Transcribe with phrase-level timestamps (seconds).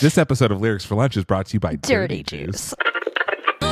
[0.00, 2.72] This episode of Lyrics for Lunch is brought to you by Dirty Juice.
[3.60, 3.70] No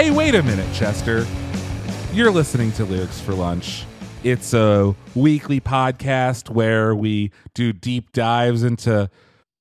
[0.00, 1.26] Hey, wait a minute, Chester.
[2.14, 3.84] You're listening to Lyrics for Lunch.
[4.24, 9.10] It's a weekly podcast where we do deep dives into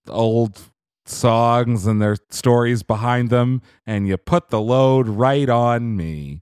[0.07, 0.57] old
[1.05, 6.41] songs and their stories behind them, and you put the load right on me.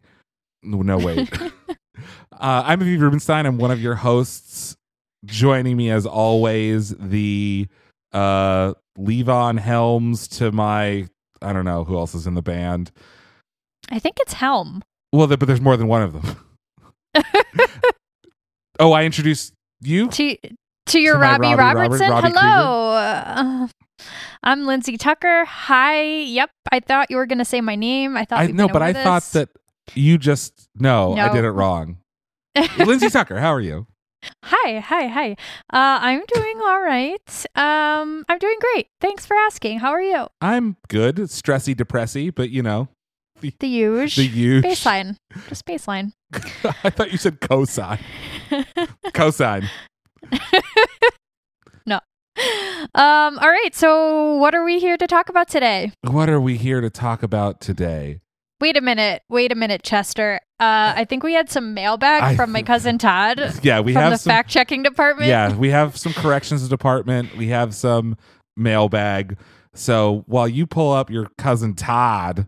[0.62, 1.34] No, wait.
[1.40, 1.68] uh,
[2.40, 3.48] I'm Aviv Rubenstein.
[3.48, 4.78] I'm one of your hosts.
[5.26, 7.68] Joining me, as always, the
[8.14, 11.08] uh, Levon Helms to my,
[11.42, 12.92] I don't know who else is in the band.
[13.92, 14.84] I think it's Helm.
[15.14, 16.36] Well, but there's more than one of them.
[18.80, 20.10] oh, I introduced you.
[20.10, 20.38] To
[20.88, 22.10] to your To Robbie, Robbie Robert- Robertson.
[22.10, 22.92] Robbie Hello.
[22.94, 23.68] Uh,
[24.44, 25.46] I'm Lindsay Tucker.
[25.46, 26.02] Hi.
[26.02, 26.50] Yep.
[26.72, 28.16] I thought you were going to say my name.
[28.16, 29.50] I thought I no, but I over thought that
[29.96, 31.98] you just no, I did it wrong.
[32.78, 33.88] Lindsay Tucker, how are you?
[34.44, 35.32] Hi, hi, hi.
[35.72, 37.46] Uh, I'm doing all right.
[37.56, 38.88] Um, I'm doing great.
[39.00, 39.80] Thanks for asking.
[39.80, 40.28] How are you?
[40.42, 41.16] I'm good.
[41.18, 42.90] Stressy, depressy, but you know
[43.42, 44.16] The huge.
[44.16, 44.64] the huge.
[44.64, 45.16] Baseline.
[45.50, 46.12] Just baseline.
[46.84, 48.00] I thought you said cosine.
[49.14, 49.70] cosine.
[51.86, 52.00] No.
[52.96, 53.70] Um, all right.
[53.74, 55.92] So, what are we here to talk about today?
[56.04, 58.20] What are we here to talk about today?
[58.60, 59.22] Wait a minute.
[59.30, 60.40] Wait a minute, Chester.
[60.60, 64.12] Uh, I think we had some mailbag I- from my cousin Todd Yeah, we have
[64.12, 64.32] the some.
[64.32, 65.30] fact checking department.
[65.30, 67.36] yeah, we have some corrections department.
[67.38, 68.18] We have some
[68.56, 69.38] mailbag.
[69.74, 72.48] So while you pull up your cousin Todd,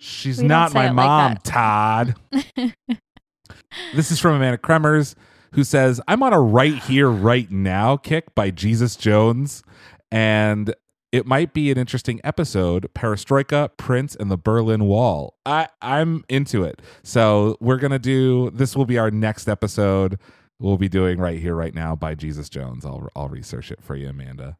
[0.00, 1.36] she's don't my it like mom.
[1.44, 2.14] Todd.
[3.94, 5.14] this is from Amanda Kremers,
[5.52, 9.62] who says, I'm on a right here, right now kick by Jesus Jones.
[10.10, 10.74] And
[11.12, 12.88] it might be an interesting episode.
[12.94, 15.34] Perestroika, Prince, and the Berlin Wall.
[15.44, 16.80] I, I'm into it.
[17.02, 20.18] So we're gonna do this will be our next episode.
[20.58, 22.84] We'll be doing right here, right now by Jesus Jones.
[22.84, 24.56] I'll I'll research it for you, Amanda.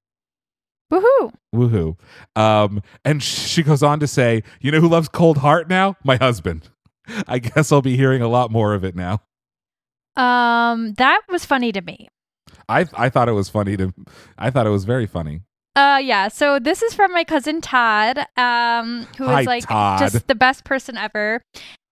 [0.90, 1.32] Woohoo.
[1.54, 1.96] Woohoo.
[2.36, 5.96] Um, and she goes on to say, you know who loves cold heart now?
[6.04, 6.68] My husband.
[7.28, 9.22] I guess I'll be hearing a lot more of it now.
[10.16, 12.08] Um, that was funny to me.
[12.68, 13.92] I I thought it was funny to
[14.38, 15.42] I thought it was very funny.
[15.76, 16.28] Uh, yeah.
[16.28, 20.00] So this is from my cousin Todd, um, who is Hi, like Todd.
[20.00, 21.42] just the best person ever.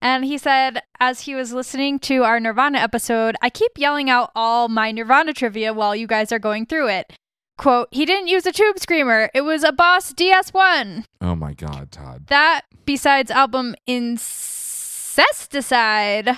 [0.01, 4.31] And he said, as he was listening to our Nirvana episode, I keep yelling out
[4.35, 7.13] all my Nirvana trivia while you guys are going through it.
[7.59, 9.29] Quote, he didn't use a tube screamer.
[9.33, 11.03] It was a Boss DS1.
[11.19, 12.27] Oh my god, Todd.
[12.27, 16.37] That, besides album Incesticide,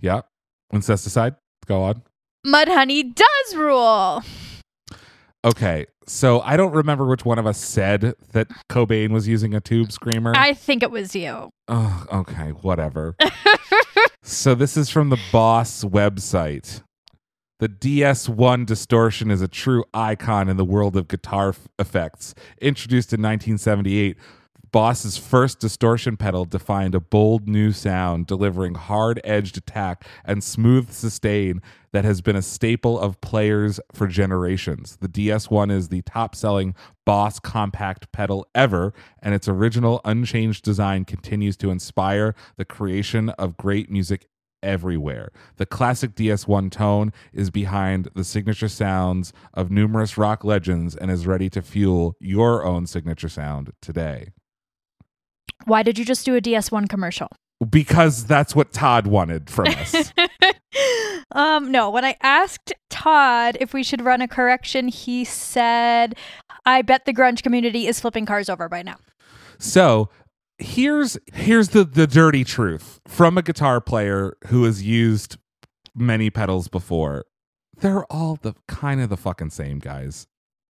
[0.00, 0.20] Yeah.
[0.70, 1.36] Incesticide.
[1.66, 2.02] Go on.
[2.46, 4.22] Mudhoney does rule.
[5.44, 5.86] Okay.
[6.06, 9.90] So I don't remember which one of us said that Cobain was using a tube
[9.92, 10.34] screamer.
[10.36, 11.48] I think it was you.
[11.68, 13.16] Oh, okay, whatever.
[14.22, 16.82] so this is from the Boss website.
[17.60, 22.34] The DS1 distortion is a true icon in the world of guitar f- effects.
[22.58, 24.16] Introduced in 1978,
[24.72, 31.60] Boss's first distortion pedal defined a bold new sound, delivering hard-edged attack and smooth sustain
[31.92, 34.96] that has been a staple of players for generations.
[34.96, 41.58] The DS1 is the top-selling Boss compact pedal ever, and its original unchanged design continues
[41.58, 44.28] to inspire the creation of great music
[44.62, 45.30] everywhere.
[45.56, 51.26] The classic DS1 tone is behind the signature sounds of numerous rock legends and is
[51.26, 54.30] ready to fuel your own signature sound today.
[55.64, 57.28] Why did you just do a DS1 commercial?
[57.68, 60.12] Because that's what Todd wanted from us.
[61.32, 66.16] um, no, when I asked Todd if we should run a correction, he said,
[66.64, 68.96] I bet the grunge community is flipping cars over by now.
[69.58, 70.08] so
[70.60, 75.36] here's here's the the dirty truth from a guitar player who has used
[75.94, 77.24] many pedals before.
[77.78, 80.26] They're all the kind of the fucking same guys.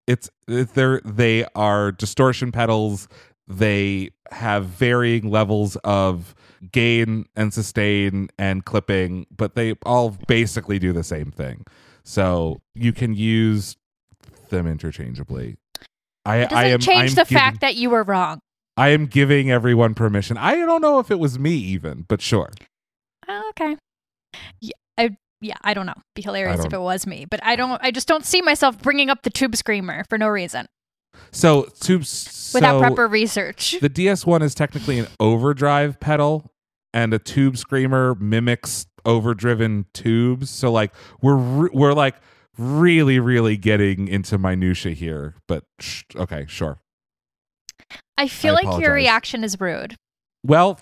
[0.07, 3.07] It's it- they're they are distortion pedals.
[3.47, 6.35] They have varying levels of
[6.71, 11.65] gain and sustain and clipping, but they all basically do the same thing.
[12.03, 13.75] So you can use
[14.50, 15.57] them interchangeably.
[16.25, 18.39] I, It doesn't I am change I'm the giving- fact that you were wrong.
[18.79, 20.37] I am giving everyone permission.
[20.37, 22.49] I don't know if it was me even, but sure.
[23.27, 23.75] Oh, okay.
[24.61, 25.95] Yeah, I, yeah, I don't know.
[26.15, 27.81] Be hilarious if it was me, but I don't.
[27.83, 30.67] I just don't see myself bringing up the tube screamer for no reason
[31.31, 33.77] So tubes without so proper research.
[33.81, 36.51] The DS1 is technically an overdrive pedal,
[36.93, 40.49] and a tube screamer mimics overdriven tubes.
[40.49, 42.15] So like we're re- we're like
[42.57, 45.35] really really getting into minutia here.
[45.47, 46.79] But sh- okay, sure.
[48.18, 49.95] I feel I like your reaction is rude.
[50.44, 50.80] Well,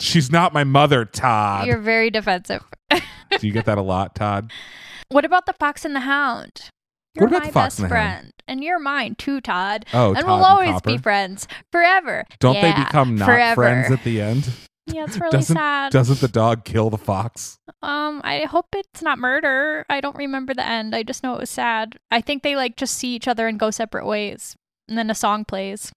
[0.00, 1.66] she's not my mother, Todd.
[1.66, 2.64] You're very defensive.
[2.90, 4.50] Do you get that a lot, Todd?
[5.08, 6.68] What about the Fox and the Hound?
[7.14, 9.86] You're What about my the Fox best and friend, and you're mine too, Todd.
[9.94, 12.24] Oh, and Todd we'll always be friends forever.
[12.40, 13.54] Don't they become not forever.
[13.54, 14.50] friends at the end?
[14.88, 15.90] Yeah, it's really doesn't sad.
[15.90, 17.58] doesn't the dog kill the fox?
[17.82, 19.84] Um, I hope it's not murder.
[19.90, 20.94] I don't remember the end.
[20.94, 21.98] I just know it was sad.
[22.12, 24.54] I think they like just see each other and go separate ways,
[24.88, 25.90] and then a song plays.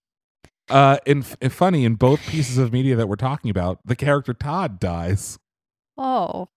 [0.70, 4.34] Uh, in, in funny, in both pieces of media that we're talking about, the character
[4.34, 5.38] Todd dies.
[5.98, 6.48] Oh,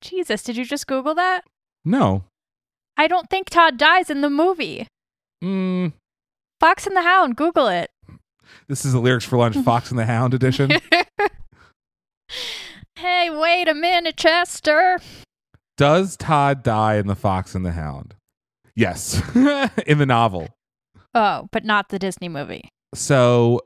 [0.00, 0.42] Jesus!
[0.42, 1.42] Did you just Google that?
[1.84, 2.24] No.
[2.96, 4.86] I don't think Todd dies in the movie.
[5.42, 5.92] Mm,
[6.60, 7.36] Fox and the Hound.
[7.36, 7.90] Google it.
[8.68, 10.70] this is the lyrics for lunch, Fox and the Hound edition.
[12.96, 14.98] hey, wait a minute, Chester.
[15.76, 18.14] Does Todd die in the Fox and the Hound?
[18.76, 19.20] Yes,
[19.86, 20.48] in the novel.
[21.14, 22.68] Oh, but not the Disney movie.
[22.94, 23.60] So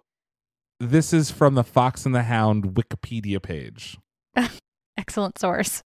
[0.79, 3.99] this is from the Fox and the Hound Wikipedia page.
[4.97, 5.83] Excellent source.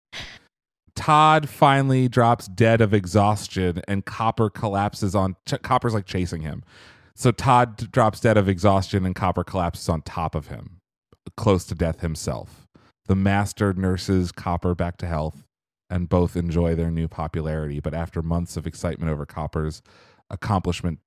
[0.94, 5.36] Todd finally drops dead of exhaustion, and Copper collapses on.
[5.46, 6.64] Ch- Copper's like chasing him.
[7.14, 10.78] So Todd drops dead of exhaustion, and Copper collapses on top of him,
[11.36, 12.66] close to death himself.
[13.06, 15.44] The master nurses Copper back to health,
[15.90, 17.78] and both enjoy their new popularity.
[17.80, 19.82] But after months of excitement over Copper's
[20.30, 21.00] accomplishment,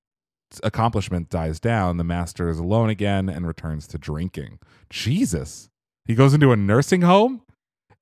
[0.64, 4.58] accomplishment dies down, the master is alone again and returns to drinking.
[4.88, 5.68] Jesus,
[6.06, 7.42] he goes into a nursing home,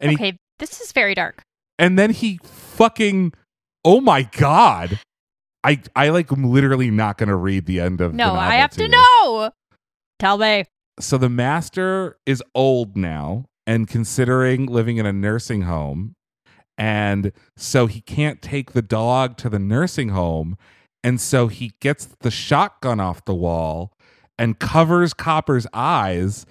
[0.00, 1.42] and he okay, this is very dark.
[1.78, 3.32] and then he fucking
[3.84, 4.98] oh my god
[5.64, 8.70] i i like am literally not gonna read the end of the No, I have
[8.72, 8.88] to you.
[8.88, 9.50] know.
[10.18, 10.64] Tell me.
[11.00, 16.14] so the master is old now and considering living in a nursing home
[16.76, 20.56] and so he can't take the dog to the nursing home
[21.04, 23.92] and so he gets the shotgun off the wall
[24.38, 26.44] and covers copper's eyes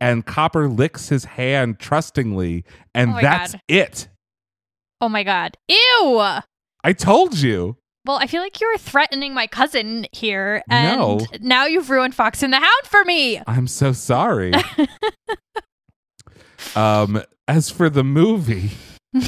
[0.00, 2.64] and copper licks his hand trustingly
[2.94, 3.60] and Oh that's God.
[3.68, 4.08] it
[5.00, 5.56] Oh my god.
[5.68, 6.20] Ew.
[6.84, 7.76] i told you
[8.06, 11.20] Well, I feel like you were threatening my cousin here, and No.
[11.40, 13.40] now you've ruined Fox and the Hound for me.
[13.46, 14.52] I'm so sorry.
[16.76, 18.70] um, as for the movie,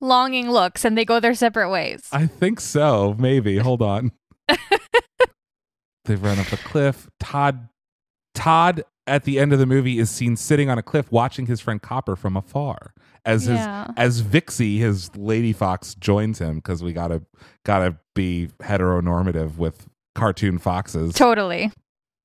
[0.00, 2.02] Longing looks, and they go their separate ways.
[2.12, 3.16] I think so.
[3.18, 3.58] Maybe.
[3.58, 4.12] Hold on.
[6.04, 7.08] They've run up a cliff.
[7.20, 7.68] Todd,
[8.34, 11.60] Todd, at the end of the movie, is seen sitting on a cliff watching his
[11.60, 12.92] friend Copper from afar.
[13.24, 13.88] As his Yeah.
[13.96, 17.22] as Vixey, his lady fox, joins him because we gotta
[17.66, 21.12] gotta be heteronormative with cartoon foxes.
[21.14, 21.70] Totally.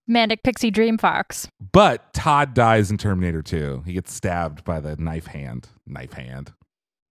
[0.08, 1.48] Manic Pixie Dream Fox.
[1.72, 3.84] But Todd dies in Terminator 2.
[3.86, 5.70] He gets stabbed by the knife hand.
[5.88, 6.54] Knife hand.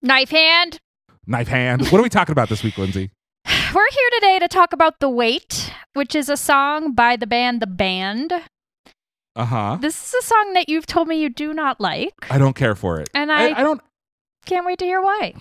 [0.03, 0.81] Knife Hand.
[1.27, 1.87] Knife hand.
[1.89, 3.11] What are we talking about this week, Lindsay?
[3.47, 7.63] We're here today to talk about The Weight, which is a song by the band
[7.63, 8.33] The Band.
[9.37, 9.79] Uh huh.
[9.81, 12.13] This is a song that you've told me you do not like.
[12.31, 13.09] I don't care for it.
[13.15, 13.81] And I, I- I don't.
[14.45, 15.35] Can't wait to hear why.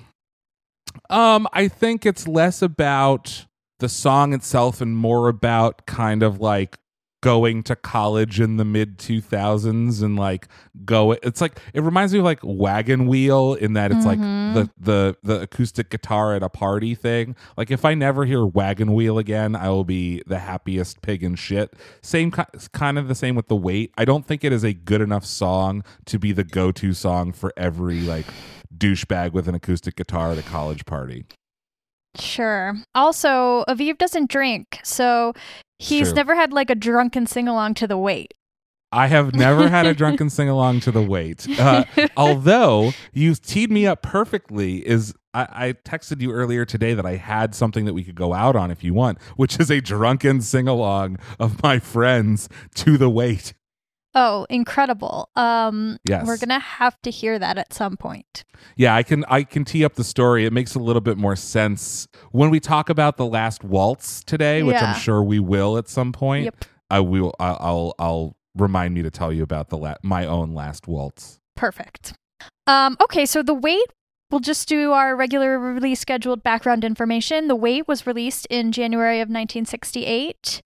[1.09, 3.47] Um, I think it's less about
[3.79, 6.77] the song itself and more about kind of like
[7.21, 10.47] going to college in the mid 2000s and like
[10.85, 14.53] go it's like it reminds me of like wagon wheel in that it's like Mhm.
[14.55, 18.93] the the the acoustic guitar at a party thing like if i never hear wagon
[18.93, 23.35] wheel again i will be the happiest pig in shit same kind of the same
[23.35, 26.43] with the weight i don't think it is a good enough song to be the
[26.43, 28.25] go-to song for every like
[28.75, 31.25] douchebag with an acoustic guitar at a college party
[32.19, 32.75] Sure.
[32.93, 35.31] Also, Aviv doesn't drink, so
[35.81, 36.15] he's True.
[36.15, 38.33] never had like a drunken sing along to The Weight.
[38.91, 41.47] I have never had a drunken sing along to the weight.
[41.59, 41.85] Uh,
[42.17, 47.15] although you teed me up perfectly, is I, I texted you earlier today that I
[47.15, 50.41] had something that we could go out on if you want, which is a drunken
[50.41, 53.53] sing along of my friends to the weight.
[54.13, 55.29] Oh, incredible.
[55.35, 56.25] Um Yes.
[56.27, 58.43] we're going to have to hear that at some point.
[58.75, 60.45] Yeah, I can I can tee up the story.
[60.45, 64.63] It makes a little bit more sense when we talk about the last waltz today,
[64.63, 64.93] which Yeah.
[64.93, 66.45] I'm sure we will at some point.
[66.45, 66.65] Yep.
[66.89, 67.33] I will.
[67.39, 67.93] I- I'll.
[67.99, 71.39] I'll remind me to tell you about the la- my own last waltz.
[71.55, 72.13] Perfect.
[72.67, 73.85] Um okay, so The Weight
[74.29, 77.49] We'll just do our regular release scheduled background information.
[77.49, 80.61] The Weight was released in January of 1968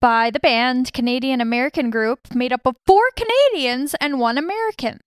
[0.00, 5.00] by the band Canadian American group made up of four Canadians and one American.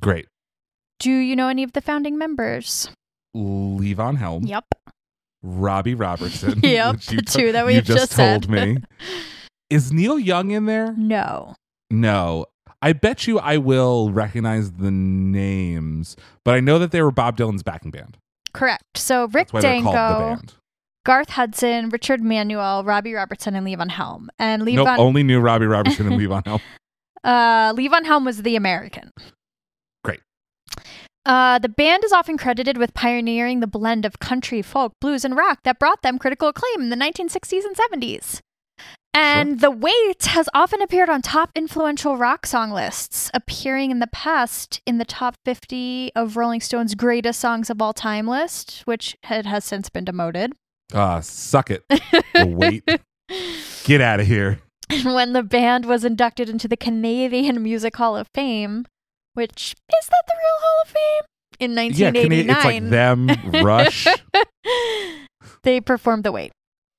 [0.00, 0.26] Great.
[0.98, 2.90] Do you know any of the founding members?
[3.36, 4.44] Levon Helm.
[4.44, 4.64] Yep.
[5.42, 6.60] Robbie Robertson.
[6.62, 8.50] Yep, the to- two that we've just, just told said.
[8.50, 8.78] me.
[9.70, 10.94] Is Neil Young in there?
[10.96, 11.54] No.
[11.90, 12.46] No.
[12.82, 17.36] I bet you I will recognize the names, but I know that they were Bob
[17.36, 18.18] Dylan's backing band.
[18.52, 18.98] Correct.
[18.98, 20.54] So Rick That's why they're the Danko, band.
[21.04, 24.30] Garth Hudson, Richard Manuel, Robbie Robertson, and Levon Helm.
[24.38, 26.60] And Nope, only knew Robbie Robertson and Levon Helm.
[27.24, 29.10] uh, Levon Helm was the American.
[30.04, 30.20] Great.
[31.26, 35.36] Uh, the band is often credited with pioneering the blend of country, folk, blues, and
[35.36, 38.40] rock that brought them critical acclaim in the 1960s and 70s.
[39.14, 44.06] And The Weight has often appeared on top influential rock song lists, appearing in the
[44.06, 49.16] past in the top 50 of Rolling Stone's greatest songs of all time list, which
[49.28, 50.54] it has since been demoted.
[50.94, 51.84] Uh, suck it.
[51.88, 52.84] The weight.
[53.84, 54.60] Get out of here.
[54.90, 58.84] And when the band was inducted into the Canadian Music Hall of Fame,
[59.34, 61.24] which is that the real Hall of Fame?
[61.60, 62.46] In 1989.
[62.46, 63.30] Yeah, Cana- 1989.
[63.30, 64.06] it's like them, Rush.
[65.62, 66.52] they performed the weight.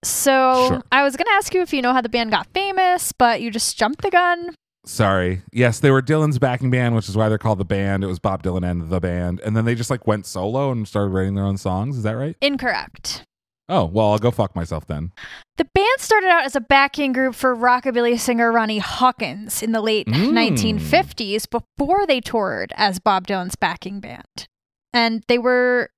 [0.03, 0.81] So Sure.
[0.91, 3.51] I was gonna ask you if you know how the band got famous, but you
[3.51, 4.53] just jumped the gun.
[4.85, 5.41] Sorry.
[5.53, 8.03] Yes, they were Dylan's backing band, which is why they're called the band.
[8.03, 9.39] It was Bob Dylan and the band.
[9.41, 11.95] And then they just like went solo and started writing their own songs.
[11.95, 12.35] Is that right?
[12.41, 13.23] Incorrect.
[13.69, 15.11] Oh, well, I'll go fuck myself then.
[15.57, 19.81] The band started out as a backing group for rockabilly singer Ronnie Hawkins in the
[19.81, 20.31] late Mm.
[20.33, 24.47] 1950s before they toured as Bob Dylan's backing band.
[24.93, 25.89] And they were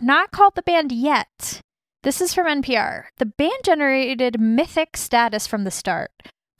[0.00, 1.60] not called the band yet.
[2.02, 3.04] This is from NPR.
[3.18, 6.10] The band generated mythic status from the start,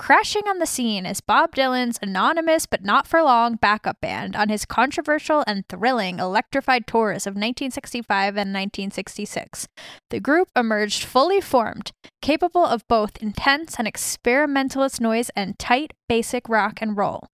[0.01, 4.49] crashing on the scene as Bob Dylan's anonymous but not for long backup band on
[4.49, 9.69] his controversial and thrilling electrified tours of 1965 and 1966.
[10.09, 11.93] The group emerged fully formed,
[12.23, 17.27] capable of both intense and experimentalist noise and tight, basic rock and roll.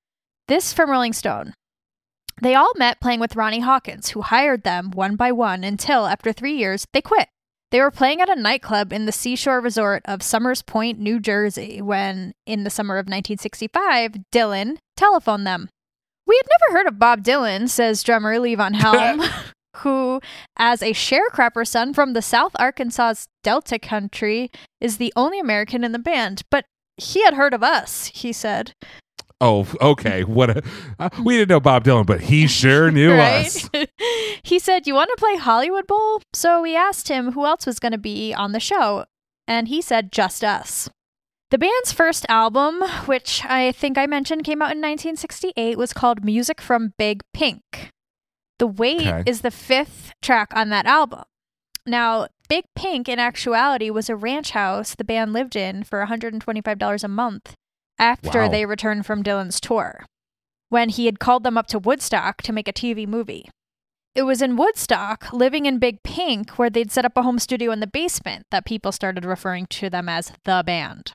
[0.48, 1.54] This from Rolling Stone.
[2.42, 6.32] They all met playing with Ronnie Hawkins, who hired them one by one until, after
[6.32, 7.28] three years, they quit.
[7.76, 11.82] They were playing at a nightclub in the seashore resort of Somers Point, New Jersey,
[11.82, 15.68] when, in the summer of 1965, Dylan telephoned them.
[16.26, 19.22] We had never heard of Bob Dylan, says drummer Levon Helm,
[19.76, 20.22] who,
[20.56, 25.92] as a sharecropper son from the South Arkansas Delta country, is the only American in
[25.92, 26.44] the band.
[26.50, 26.64] But
[26.96, 28.72] he had heard of us, he said.
[29.40, 30.24] Oh, okay.
[30.24, 30.62] What a,
[30.98, 33.68] uh, we didn't know Bob Dylan, but he sure knew us.
[34.42, 36.22] he said, You want to play Hollywood Bowl?
[36.32, 39.04] So we asked him who else was going to be on the show.
[39.46, 40.88] And he said, Just us.
[41.50, 46.24] The band's first album, which I think I mentioned came out in 1968, was called
[46.24, 47.90] Music from Big Pink.
[48.58, 49.22] The Weight Okay.
[49.26, 51.22] is the fifth track on that album.
[51.86, 57.04] Now, Big Pink, in actuality, was a ranch house the band lived in for $125
[57.04, 57.54] a month
[57.98, 58.48] after Wow.
[58.48, 60.04] they returned from Dylan's tour,
[60.68, 63.48] when he had called them up to Woodstock to make a TV movie.
[64.14, 67.70] It was in Woodstock, living in Big Pink, where they'd set up a home studio
[67.70, 71.12] in the basement, that people started referring to them as the band.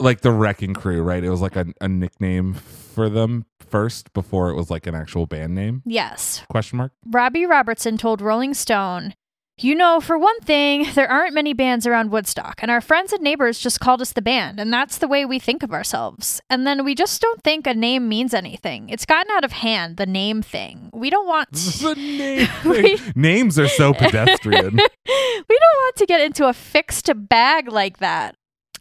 [0.00, 1.22] Like the Wrecking Crew, right?
[1.22, 5.26] It was like a, a nickname for them first before it was like an actual
[5.26, 5.82] band name?
[5.86, 6.42] Yes.
[6.50, 6.92] Question mark?
[7.06, 9.14] Robbie Robertson told Rolling Stone,
[9.62, 13.22] You know, for one thing, there aren't many bands around Woodstock, and our friends and
[13.22, 16.40] neighbors just called us the band, and that's the way we think of ourselves.
[16.50, 18.88] And then we just don't think a name means anything.
[18.88, 20.90] It's gotten out of hand, the name thing.
[20.92, 21.52] We don't want.
[21.52, 24.74] the name We- Names are so pedestrian.
[24.74, 24.80] we
[25.64, 28.34] don't want to get into a fixed bag like that.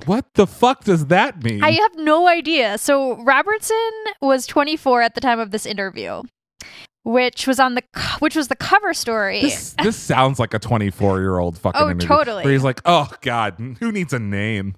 [0.05, 1.63] what the fuck does that mean?
[1.63, 2.77] I have no idea.
[2.79, 3.77] So Robertson
[4.19, 6.23] was 24 at the time of this interview,
[7.03, 9.41] which was on the co- which was the cover story.
[9.41, 12.43] this, this sounds like a 24 year old fucking Oh, interview, totally.
[12.43, 14.75] Where he's like, oh, God, who needs a name?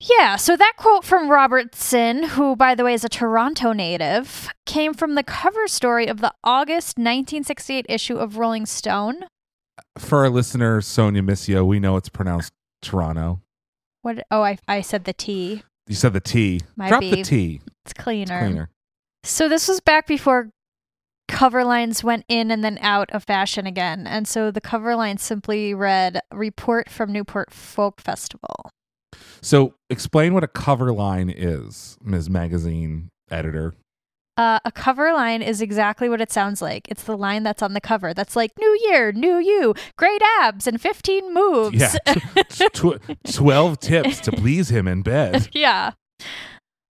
[0.00, 4.94] Yeah, so that quote from Robertson, who by the way is a Toronto native, came
[4.94, 9.24] from the cover story of the August 1968 issue of Rolling Stone.
[9.98, 13.40] For our listener, Sonia Missio, we know it's pronounced Toronto.
[14.02, 15.62] What oh, I I said the T.
[15.86, 16.62] You said the T.
[16.76, 17.10] Might Drop be.
[17.10, 17.60] the T.
[17.84, 18.38] It's cleaner.
[18.38, 18.70] It's cleaner.
[19.24, 20.48] So this was back before
[21.30, 24.06] cover lines went in and then out of fashion again.
[24.06, 28.70] And so the cover line simply read report from Newport Folk Festival.
[29.40, 32.28] So explain what a cover line is, Ms.
[32.28, 33.74] Magazine editor.
[34.36, 36.88] Uh, a cover line is exactly what it sounds like.
[36.88, 38.14] It's the line that's on the cover.
[38.14, 41.76] That's like new year, new you, great abs and 15 moves.
[41.78, 42.14] Yeah.
[42.72, 45.48] Tw- 12 tips to please him in bed.
[45.52, 45.92] yeah.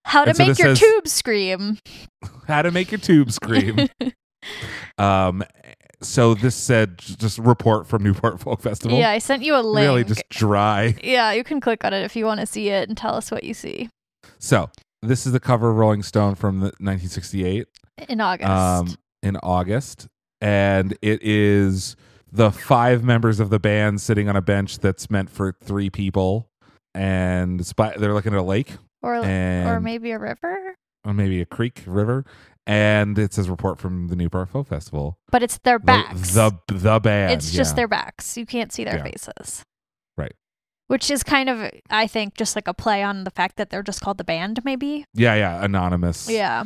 [0.04, 1.78] How to And make this your says- tubes scream.
[2.46, 3.88] How to make your tube scream.
[4.98, 5.42] Um,
[6.02, 8.98] so this said just report from Newport Folk Festival.
[8.98, 9.84] Yeah, I sent you a link.
[9.84, 10.94] Really just dry.
[11.02, 13.30] yeah, you can click on it if you want to see it and tell us
[13.30, 13.90] what you see
[14.38, 14.70] So
[15.02, 17.66] this is the cover of Rolling Stone from the 1968
[18.08, 18.48] in August.
[18.50, 20.08] um, in August.
[20.40, 21.96] And it is
[22.32, 26.48] the five members of the band sitting on a bench that's meant for three people.
[26.94, 30.74] And they're looking at a lake or and or maybe a river.
[31.04, 32.24] or maybe a creek, river,
[32.70, 35.18] and it says report from the Newport Folk Festival.
[35.32, 36.34] But it's their The- backs.
[36.34, 37.32] The the, band.
[37.32, 37.76] it's just yeah.
[37.76, 38.36] their backs.
[38.36, 39.02] You can't see their Yeah.
[39.02, 39.64] faces.
[40.16, 40.34] Right.
[40.86, 43.82] Which is kind of, I think, just like a play on the fact that they're
[43.82, 45.04] just called the band, maybe.
[45.14, 46.28] Yeah, yeah, anonymous.
[46.30, 46.64] Yeah.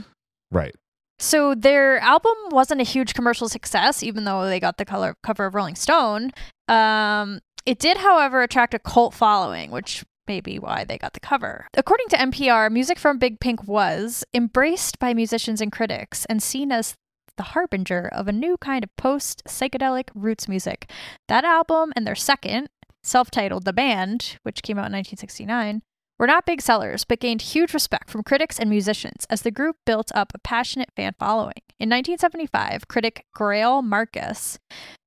[0.51, 0.75] Right.
[1.19, 5.47] So their album wasn't a huge commercial success, even though they got the color cover
[5.47, 6.33] of Rolling Stone.
[6.69, 11.21] Um, it did, however, attract a cult following, which may be why they got the
[11.21, 11.69] cover.
[11.75, 16.73] According to NPR, music from Big Pink was embraced by musicians and critics and seen
[16.73, 16.97] as
[17.37, 20.91] the harbinger of a new kind of post psychedelic roots music.
[21.29, 22.69] That album and their second,
[23.03, 25.83] self titled The Band, which came out in 1969,
[26.25, 29.77] were not big sellers, but gained huge respect from critics and musicians as the group
[29.85, 31.61] built up a passionate fan following.
[31.79, 34.59] In 1975, critic Greil Marcus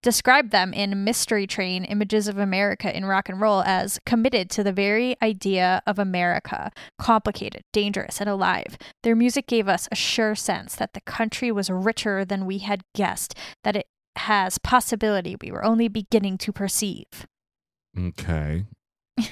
[0.04, 4.64] described them in Mystery Train Images of America in Rock and Roll as committed to
[4.64, 8.78] the very idea of America, complicated, dangerous, and alive.
[9.02, 12.84] Their music gave us a sure sense that the country was richer than we had
[12.94, 13.34] guessed,
[13.64, 17.26] that it has possibility we were only beginning to perceive.
[17.98, 18.66] Okay.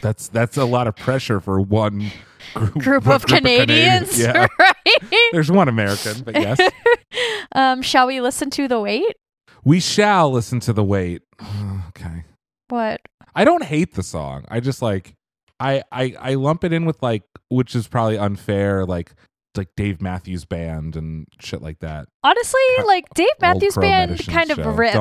[0.01, 2.11] That's that's a lot of pressure for one
[2.53, 4.47] group, Group one of Canadians, Yeah.
[4.59, 4.75] right?
[5.31, 6.59] There's one American, but yes.
[7.53, 9.15] um, shall we listen to the weight?
[9.63, 11.21] we shall listen to the weight.
[11.89, 12.25] Okay.
[12.69, 12.99] What?
[13.35, 14.43] I don't hate the song.
[14.49, 15.15] I just like
[15.59, 19.13] I I I lump it in with like which is probably unfair like
[19.55, 22.07] like Dave Matthews band and shit like that.
[22.23, 24.71] Honestly, Kind- like Dave Matthews Band kind of Show.
[24.71, 24.93] rips.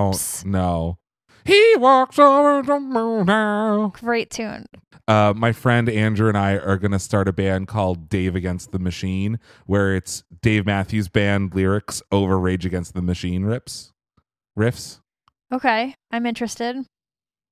[0.42, 0.98] Don't no.
[1.44, 3.92] He walks over the moon now.
[4.00, 4.66] Great tune.
[5.06, 8.78] Uh, my friend Andrew and I are gonna start a band called Dave Against the
[8.78, 13.92] Machine, where it's Dave Matthews Band lyrics over Rage Against the Machine rips,
[14.58, 15.00] riffs.
[15.52, 16.76] Okay, I'm interested.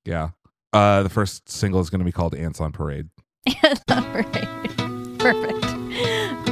[0.07, 0.31] Yeah.
[0.73, 3.09] Uh, the first single is gonna be called Ants on Parade.
[3.89, 4.79] Right.
[5.19, 6.52] Perfect.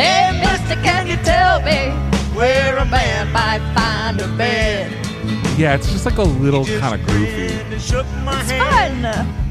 [0.00, 1.90] Hey, mister, can you tell me
[2.34, 4.90] Where a man might find a bed?
[5.58, 7.48] Yeah, it's just like a little kind of goofy.
[7.48, 9.02] grinned and shook my It's fun.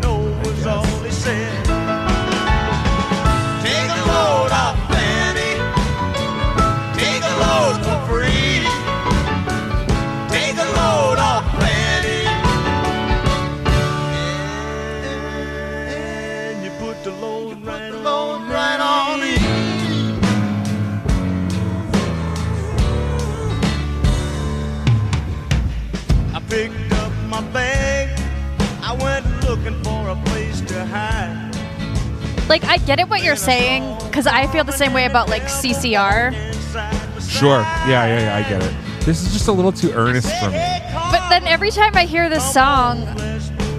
[0.01, 1.68] No was all he said.
[26.49, 28.09] Picked up my bag.
[28.81, 31.55] I went looking for a place to hide.
[32.49, 35.43] Like, I get it what you're saying, because I feel the same way about like
[35.43, 36.33] CCR.
[37.21, 37.59] Sure.
[37.59, 38.35] Yeah, yeah, yeah.
[38.35, 38.73] I get it.
[39.05, 40.57] This is just a little too earnest for me.
[41.11, 43.05] But then every time I hear this song,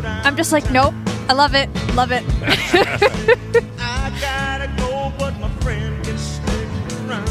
[0.04, 0.94] I'm just like, nope,
[1.28, 2.24] I love it, love it.
[3.80, 6.68] I gotta go, but my friend can stick
[7.08, 7.26] around.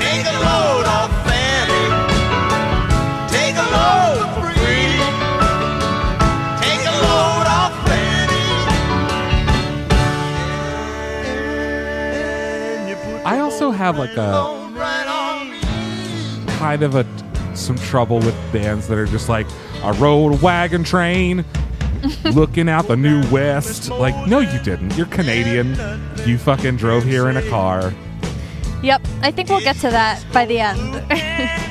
[0.00, 1.13] Take a load off
[13.54, 16.52] also have like a load right on me.
[16.58, 17.06] kind of a
[17.54, 19.46] some trouble with bands that are just like
[19.84, 21.44] I rode a wagon train
[22.24, 23.90] looking out the new west.
[23.90, 24.96] Like, no, you didn't.
[24.96, 25.76] You're Canadian.
[26.26, 27.94] You fucking drove here in a car.
[28.82, 31.70] yep, I think we'll get to that by the end.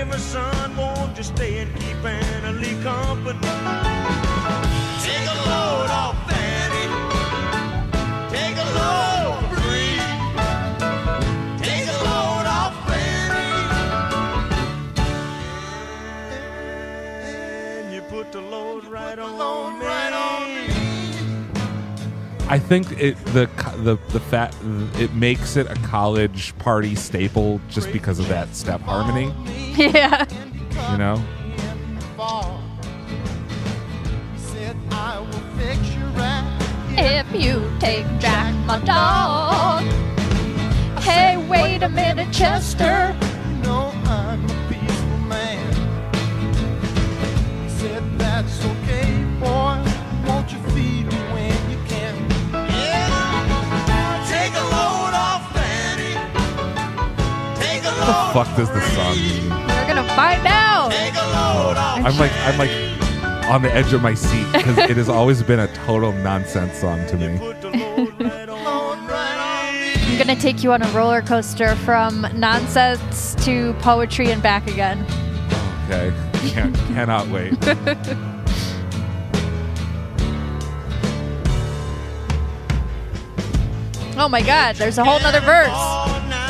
[0.00, 3.38] a favor, son, won't you stay and keep Anna Lee company?
[5.02, 6.39] Take a load off Fanny.
[22.50, 24.56] I think it the the the fat
[24.94, 29.32] it makes it a college party staple just because of that step harmony.
[29.76, 30.26] yeah.
[30.90, 31.22] You know.
[32.16, 32.60] fall.
[34.36, 36.58] Said I will fix you right.
[36.98, 39.84] If you take Jack my dog.
[41.04, 43.16] Hey, wait a minute, Chester.
[58.10, 59.50] The fuck does this song mean?
[59.50, 60.90] We're gonna find out.
[60.90, 62.04] Take a load off.
[62.04, 62.70] I'm like I'm like
[63.48, 67.06] on the edge of my seat because it has always been a total nonsense song
[67.06, 67.38] to me.
[67.38, 69.92] Put the load right on, right on me.
[70.12, 75.04] I'm gonna take you on a roller coaster from nonsense to poetry and back again.
[75.86, 76.12] Okay,
[76.50, 77.54] Can't, cannot wait.
[84.22, 85.68] Oh my god, there's a whole nother verse.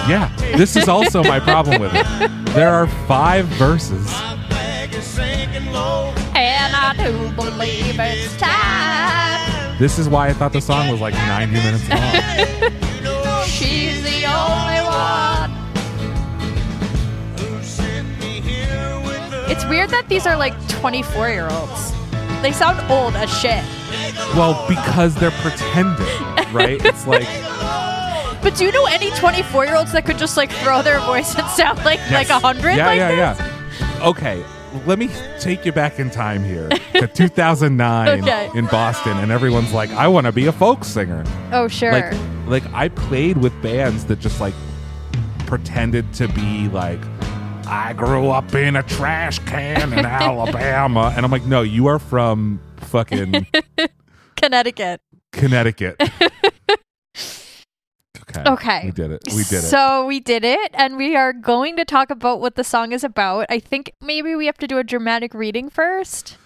[0.08, 2.44] Yeah, this is also my problem with it.
[2.54, 4.06] There are five verses.
[4.06, 6.12] My bag is sinking low.
[6.34, 9.78] And I do believe it's time.
[9.78, 13.44] This is why I thought the song was like 90 minutes long.
[13.46, 15.50] She's the only one.
[17.38, 21.92] who sent me here with the It's weird that these are like 24 year olds.
[22.42, 23.64] They sound old as shit.
[24.34, 26.06] Well, because they're pretending,
[26.52, 26.84] right?
[26.84, 27.28] It's like
[28.42, 31.34] But do you know any 24 year olds that could just like throw their voice
[31.36, 32.76] and sound like like a hundred?
[32.76, 33.38] Yeah, like yeah, this?
[33.80, 34.08] yeah.
[34.08, 34.44] Okay,
[34.86, 38.50] let me take you back in time here to 2009 Okay.
[38.54, 41.22] in Boston, and everyone's like, "I want to be a folk singer."
[41.52, 41.92] Oh sure.
[41.92, 42.14] Like,
[42.46, 44.54] like I played with bands that just like
[45.46, 47.00] pretended to be like.
[47.72, 51.12] I grew up in a trash can in Alabama.
[51.14, 53.46] And I'm like, no, you are from fucking
[54.36, 55.00] Connecticut.
[55.30, 56.00] Connecticut.
[58.30, 58.50] Okay.
[58.50, 58.82] Okay.
[58.86, 59.22] We did it.
[59.28, 59.62] We did it.
[59.62, 63.04] So we did it, and we are going to talk about what the song is
[63.04, 63.46] about.
[63.48, 66.36] I think maybe we have to do a dramatic reading first.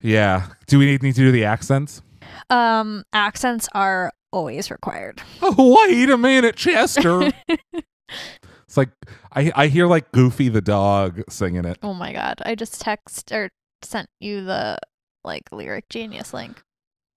[0.00, 0.48] Yeah.
[0.66, 2.02] Do we need, need to do the accents?
[2.50, 5.22] Um, accents are always required.
[5.42, 7.30] Oh, wait a minute, Chester.
[7.48, 8.90] it's like
[9.32, 11.78] I I hear like Goofy the dog singing it.
[11.82, 12.40] Oh my god!
[12.44, 13.50] I just text or
[13.82, 14.78] sent you the
[15.22, 16.62] like lyric genius link.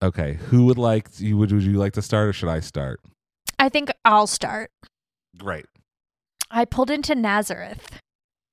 [0.03, 2.99] Okay, who would like you would would you like to start or should I start?
[3.59, 4.71] I think I'll start.
[5.37, 5.65] Great.
[6.49, 7.99] I pulled into Nazareth.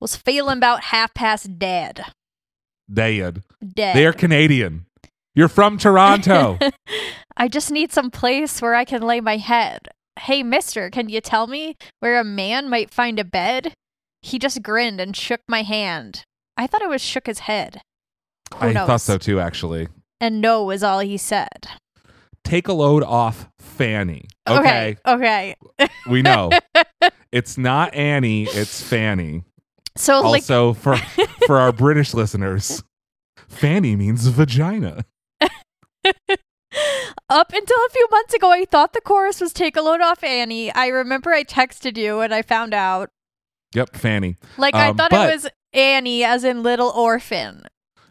[0.01, 2.05] Was feeling about half past dead.
[2.91, 3.43] Dead.
[3.65, 3.95] Dead.
[3.95, 4.85] They are Canadian.
[5.33, 6.59] You're from Toronto.
[7.37, 9.87] I just need some place where I can lay my head.
[10.19, 13.73] Hey, mister, can you tell me where a man might find a bed?
[14.21, 16.23] He just grinned and shook my hand.
[16.57, 17.81] I thought it was shook his head.
[18.53, 18.87] Who I knows?
[18.87, 19.87] thought so too, actually.
[20.21, 21.67] And no was all he said.
[22.45, 24.27] Take a load off Fanny.
[24.47, 24.95] Okay.
[25.05, 25.55] Okay.
[25.79, 25.89] okay.
[26.09, 26.51] We know.
[27.31, 29.43] it's not Annie, it's Fanny.
[29.97, 30.95] So, like, Also for
[31.47, 32.83] for our British listeners,
[33.49, 35.03] Fanny means vagina.
[37.29, 40.23] Up until a few months ago, I thought the chorus was Take a Load Off
[40.23, 40.71] Annie.
[40.71, 43.09] I remember I texted you and I found out.
[43.73, 44.35] Yep, Fanny.
[44.57, 47.63] Like, I Um, thought but- it was Annie, as in Little Orphan.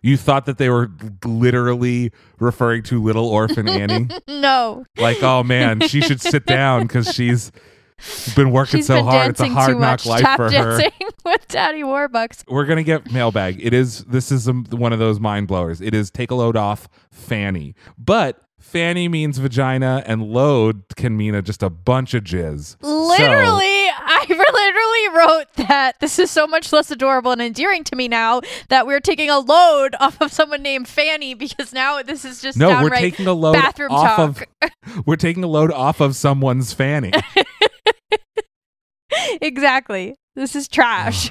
[0.04, 0.90] You thought that they were
[1.24, 4.08] literally referring to little orphan Annie?
[4.28, 4.84] no.
[4.98, 7.50] like, oh man, she should sit down because she's
[8.36, 9.30] been working She's so been hard.
[9.30, 10.06] It's a hard knock much.
[10.06, 10.50] life Tap for her.
[10.50, 10.92] dancing
[11.24, 12.44] with Daddy Warbucks.
[12.46, 13.64] We're gonna get mailbag.
[13.64, 15.80] It is this is um one of those mind blowers.
[15.80, 21.34] It is take a load off Fanny, but Fanny means vagina, and load can mean
[21.34, 22.76] a, just a bunch of jizz.
[22.80, 27.94] So- Literally, I literally wrote that this is so much less adorable and endearing to
[27.94, 32.24] me now that we're taking a load off of someone named Fanny because now this
[32.24, 34.46] is just no, we're taking a load bathroom off talk.
[34.62, 37.12] of we're taking a load off of someone's fanny.
[39.40, 40.16] exactly.
[40.34, 41.30] This is trash.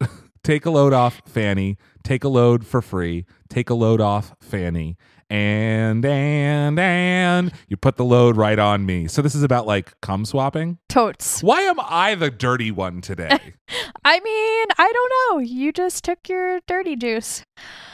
[0.00, 0.08] Ah.
[0.42, 1.76] take a load off Fanny.
[2.02, 3.26] Take a load for free.
[3.48, 4.96] Take a load off Fanny.
[5.30, 9.06] And and and you put the load right on me.
[9.06, 10.78] So this is about like cum swapping.
[10.88, 11.40] Totes.
[11.40, 13.28] Why am I the dirty one today?
[14.04, 15.38] I mean, I don't know.
[15.38, 17.44] You just took your dirty juice.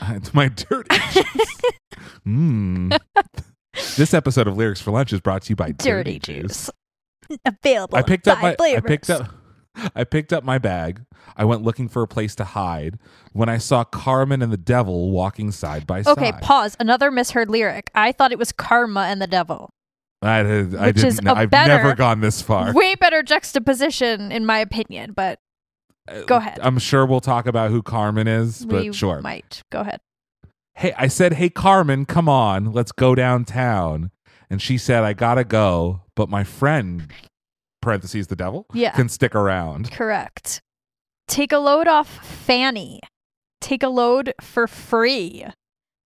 [0.00, 0.96] Uh, it's my dirty.
[2.26, 2.98] Mmm.
[3.96, 6.70] this episode of Lyrics for Lunch is brought to you by Dirty, juice.
[7.44, 7.98] Available.
[7.98, 9.30] I picked up my five I picked up
[9.94, 11.02] I picked up my bag.
[11.36, 12.98] I went looking for a place to hide
[13.32, 16.18] when I saw Carmen and the devil walking side by Okay, side.
[16.18, 16.76] Okay, pause.
[16.80, 17.90] Another misheard lyric.
[17.94, 19.70] I thought it was karma and the devil.
[20.22, 21.08] I, did, I Which didn't.
[21.08, 22.72] is I've better- never gone this far.
[22.72, 25.12] Way better juxtaposition, in my opinion.
[25.12, 25.38] But
[26.08, 26.58] uh, go ahead.
[26.62, 29.20] I'm sure we'll talk about who Carmen is, but we sure.
[29.20, 29.62] might.
[29.70, 30.00] Go ahead.
[30.74, 34.10] Hey, I said, "Hey Carmen, come on, let's go downtown."
[34.50, 37.10] And she said, "I gotta go, but my friend
[37.82, 38.92] (parentheses the devil) Yeah.
[38.92, 40.60] can stick around." Correct.
[41.28, 43.00] Take a load off Fanny.
[43.60, 45.44] Take a load for free.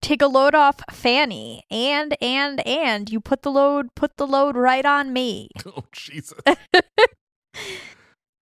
[0.01, 1.63] Take a load off Fanny.
[1.69, 5.49] And, and, and you put the load, put the load right on me.
[5.65, 6.39] Oh Jesus!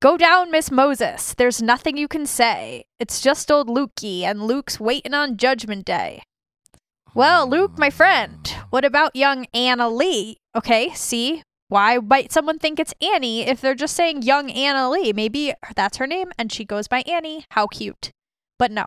[0.02, 1.32] Go down, Miss Moses.
[1.32, 2.84] There's nothing you can say.
[3.00, 6.22] It's just old Lukey, and Luke's waiting on Judgment Day.
[7.14, 8.64] Well, Luke, my friend, oh.
[8.68, 10.36] what about young Anna Lee?
[10.54, 11.42] Okay, see?
[11.68, 15.12] Why might someone think it's Annie if they're just saying young Anna Lee?
[15.12, 17.44] Maybe that's her name and she goes by Annie.
[17.50, 18.12] How cute.
[18.58, 18.86] But no.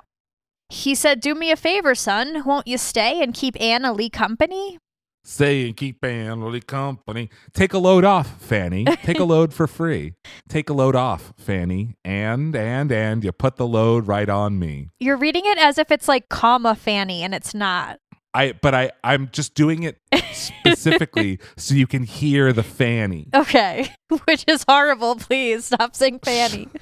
[0.69, 2.43] He said, Do me a favor, son.
[2.45, 4.77] Won't you stay and keep Anna Lee company?
[5.25, 7.29] Stay and keep Anna Lee company.
[7.53, 8.85] Take a load off, Fanny.
[8.85, 10.13] Take a load for free.
[10.47, 11.95] Take a load off, Fanny.
[12.05, 14.89] And, and, and you put the load right on me.
[14.99, 17.99] You're reading it as if it's like comma Fanny, and it's not.
[18.33, 19.97] I, but I, I'm just doing it
[20.31, 23.27] specifically so you can hear the Fanny.
[23.33, 23.91] Okay.
[24.25, 25.15] Which is horrible.
[25.15, 26.67] Please stop saying Fanny.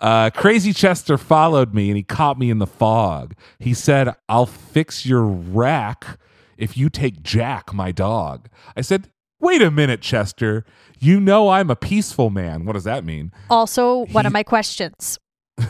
[0.00, 3.32] Uh, Crazy Chester followed me and he caught me in the fog.
[3.58, 6.18] He said, I'll fix your rack
[6.58, 8.48] if you take Jack, my dog.
[8.76, 9.08] I said,
[9.40, 10.64] Wait a minute, Chester.
[10.98, 12.66] You know I'm a peaceful man.
[12.66, 13.32] What does that mean?
[13.48, 15.18] Also, one He- of my questions.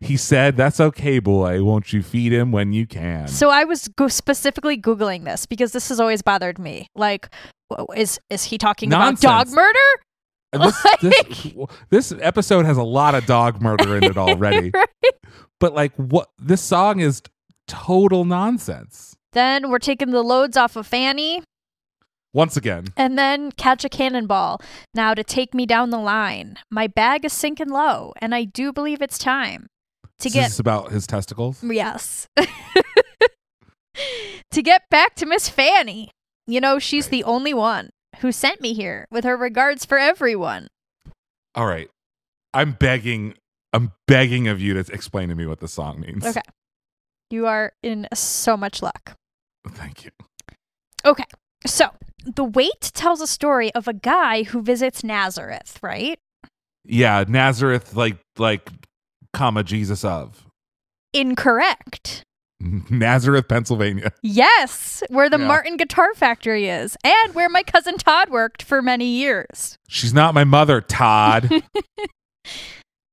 [0.00, 1.62] He said, That's okay, boy.
[1.62, 3.28] Won't you feed him when you can?
[3.28, 6.86] So I was go- specifically googling this because this has always bothered me.
[6.94, 7.28] Like,
[7.96, 9.78] is is he talking about dog murder?
[10.52, 11.54] And this, this,
[11.90, 14.70] this episode has a lot of dog murder in it already.
[14.74, 15.14] Right.
[15.60, 16.28] But, like, what?
[16.38, 17.22] This song is
[17.68, 19.16] total nonsense.
[19.32, 21.42] Then we're taking the loads off of Fanny,
[22.32, 24.60] Once again, and then catch a cannonball.
[24.94, 26.56] Now to take me down the line.
[26.70, 29.66] My bag is sinking low, and I do believe it's time
[30.20, 31.62] to is get this about his testicles?
[31.62, 32.28] Yes.
[34.50, 36.10] to get back to Miss Fanny.
[36.46, 37.90] You know, she's the only one
[38.20, 40.68] who sent me here with her regards for everyone.
[41.54, 41.88] All right.
[42.52, 43.34] I'm begging
[43.72, 46.26] I'm begging of you to explain to me what the song means.
[46.26, 46.42] Okay.
[47.30, 49.16] You are in so much luck.
[49.68, 50.10] Thank you.
[51.04, 51.24] Okay.
[51.66, 51.90] So,
[52.24, 56.18] the weight tells a story of a guy who visits Nazareth, right?
[56.84, 58.68] Yeah, Nazareth like like
[59.32, 60.46] comma Jesus of.
[61.12, 62.22] Incorrect.
[62.90, 64.12] Nazareth, Pennsylvania.
[64.22, 65.46] Yes, where the Yeah.
[65.46, 69.76] Martin Guitar Factory is, and where my cousin Todd worked for many years.
[69.88, 71.50] She's not my mother, Todd.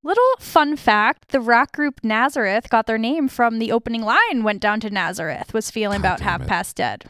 [0.04, 4.60] Little fun fact the rock group Nazareth got their name from the opening line Went
[4.60, 6.48] Down to Nazareth, was feeling God about half it.
[6.48, 7.06] past dead.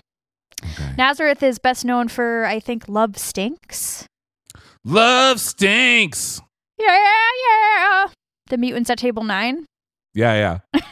[0.65, 0.95] Okay.
[0.97, 4.07] Nazareth is best known for, I think, Love Stinks.
[4.85, 6.41] Love stinks.
[6.79, 8.07] Yeah, yeah.
[8.49, 9.67] The Mutants at Table 9.
[10.15, 10.83] Yeah, yeah.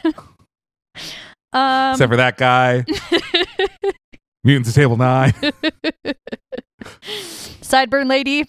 [1.53, 2.85] Um, Except for that guy.
[4.43, 5.31] Mutants at Table 9.
[7.61, 8.45] Sideburn Lady.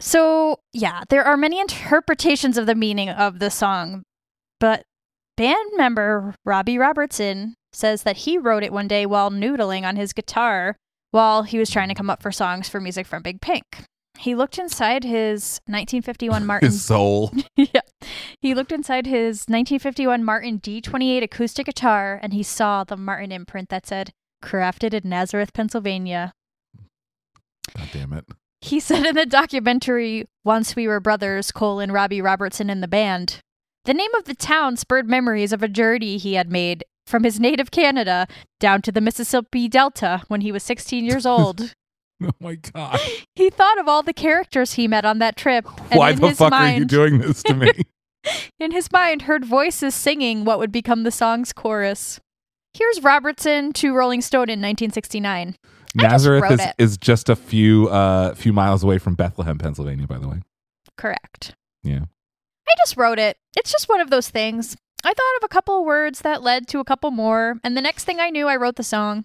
[0.00, 4.02] So, yeah, there are many interpretations of the meaning of the song,
[4.58, 4.82] but
[5.40, 10.12] band member Robbie Robertson says that he wrote it one day while noodling on his
[10.12, 10.76] guitar
[11.12, 13.64] while he was trying to come up for songs for music from Big Pink.
[14.18, 17.32] He looked inside his 1951 Martin His soul.
[17.56, 17.80] yeah.
[18.42, 23.70] He looked inside his 1951 Martin D28 acoustic guitar and he saw the Martin imprint
[23.70, 24.10] that said,
[24.44, 26.34] crafted in Nazareth, Pennsylvania.
[27.74, 28.26] God damn it.
[28.60, 33.40] He said in the documentary, Once We Were Brothers, colon Robbie Robertson in the band,
[33.84, 37.40] the name of the town spurred memories of a journey he had made from his
[37.40, 38.26] native Canada
[38.58, 41.74] down to the Mississippi Delta when he was 16 years old.
[42.22, 43.00] Oh my god.
[43.34, 45.66] he thought of all the characters he met on that trip.
[45.90, 47.72] And Why in the his fuck mind, are you doing this to me?
[48.60, 52.20] in his mind, heard voices singing what would become the song's chorus.
[52.74, 55.56] Here's Robertson to Rolling Stone in 1969.
[55.98, 56.74] I just Nazareth is, it.
[56.78, 60.42] is just a few uh few miles away from Bethlehem, Pennsylvania, by the way.
[60.96, 61.56] Correct.
[61.82, 62.04] Yeah.
[62.68, 63.36] I just wrote it.
[63.56, 64.76] It's just one of those things.
[65.02, 67.80] I thought of a couple of words that led to a couple more, and the
[67.80, 69.24] next thing I knew, I wrote the song.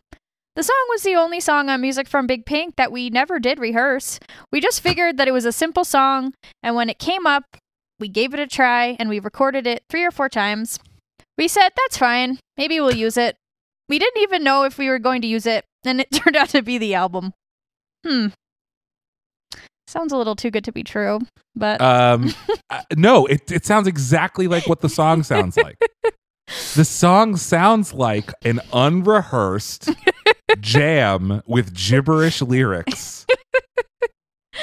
[0.55, 3.59] The song was the only song on Music from Big Pink that we never did
[3.59, 4.19] rehearse.
[4.53, 7.57] We just figured that it was a simple song, and when it came up,
[7.99, 10.79] we gave it a try and we recorded it three or four times.
[11.37, 12.39] We said, that's fine.
[12.57, 13.35] Maybe we'll use it.
[13.89, 16.49] We didn't even know if we were going to use it, and it turned out
[16.49, 17.33] to be the album.
[18.05, 18.27] Hmm.
[19.87, 21.19] Sounds a little too good to be true,
[21.55, 22.33] but Um
[22.69, 25.77] uh, no, it it sounds exactly like what the song sounds like.
[26.75, 29.89] the song sounds like an unrehearsed
[30.59, 33.25] jam with gibberish lyrics.
[34.55, 34.57] uh,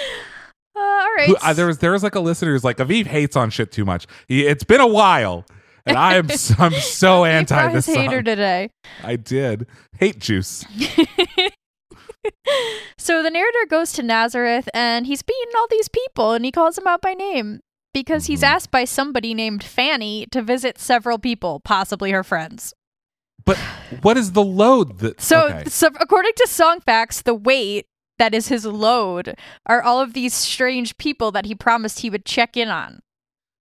[0.77, 1.29] all right.
[1.29, 3.71] Who- uh, there was there was like a listener who's like Aviv hates on shit
[3.73, 4.07] too much.
[4.29, 5.45] He, it's been a while,
[5.87, 8.71] and I am s- I'm so anti this hater today.
[9.03, 9.67] I did
[9.99, 10.65] hate juice.
[12.99, 16.77] So the narrator goes to Nazareth and he's beating all these people and he calls
[16.77, 17.61] them out by name
[17.95, 18.47] because he's Mhm.
[18.49, 22.73] asked by somebody named Fanny to visit several people, possibly her friends.
[23.45, 23.59] But
[24.03, 25.21] what is the load that?
[25.21, 25.65] So, okay.
[25.69, 27.87] so according to Songfacts, the weight
[28.19, 29.35] that is his load
[29.67, 33.01] are all of these strange people that he promised he would check in on.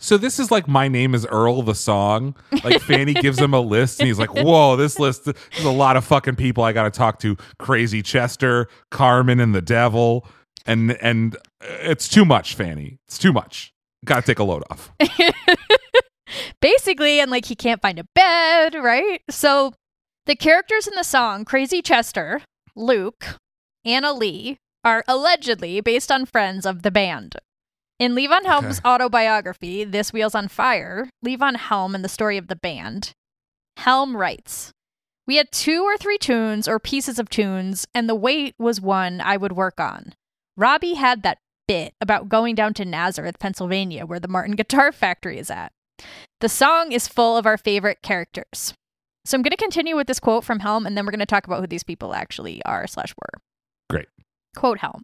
[0.01, 2.35] So this is like my name is Earl the song.
[2.63, 5.95] Like Fanny gives him a list and he's like, "Whoa, this list is a lot
[5.95, 7.37] of fucking people I got to talk to.
[7.59, 10.25] Crazy Chester, Carmen and the Devil,
[10.65, 11.39] and and uh,
[11.81, 12.97] it's too much, Fanny.
[13.07, 13.73] It's too much.
[14.03, 14.91] Got to take a load off.
[16.61, 19.21] Basically, and like he can't find a bed, right?
[19.29, 19.73] So
[20.25, 22.41] the characters in the song Crazy Chester,
[22.75, 23.37] Luke,
[23.85, 27.35] Anna Lee are allegedly based on friends of the band.
[28.01, 28.89] In Levon Helm's Okay.
[28.89, 33.11] autobiography, This Wheels on Fire, Levon Helm and the story of the band,
[33.77, 34.71] Helm writes,
[35.27, 39.21] We had two or three tunes or pieces of tunes, and the weight was one
[39.21, 40.13] I would work on.
[40.57, 41.37] Robbie had that
[41.67, 45.71] bit about going down to Nazareth, Pennsylvania, where the Martin Guitar Factory is at.
[46.39, 48.73] The song is full of our favorite characters.
[49.25, 51.27] So I'm going to continue with this quote from Helm, and then we're going to
[51.27, 53.39] talk about who these people actually are slash were.
[53.91, 54.07] Great.
[54.55, 55.03] Quote Helm.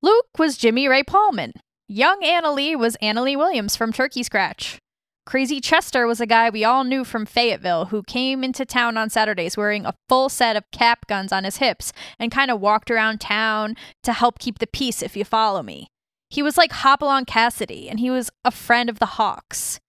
[0.00, 1.52] Luke was Jimmy Ray Paulman.
[1.90, 4.76] Young Anna Lee was Anna Lee Williams from Turkey Scratch.
[5.24, 9.08] Crazy Chester was a guy we all knew from Fayetteville who came into town on
[9.08, 12.90] Saturdays wearing a full set of cap guns on his hips and kind of walked
[12.90, 15.88] around town to help keep the peace, if you follow me.
[16.28, 19.80] He was like Hopalong Cassidy, and he was a friend of the Hawks.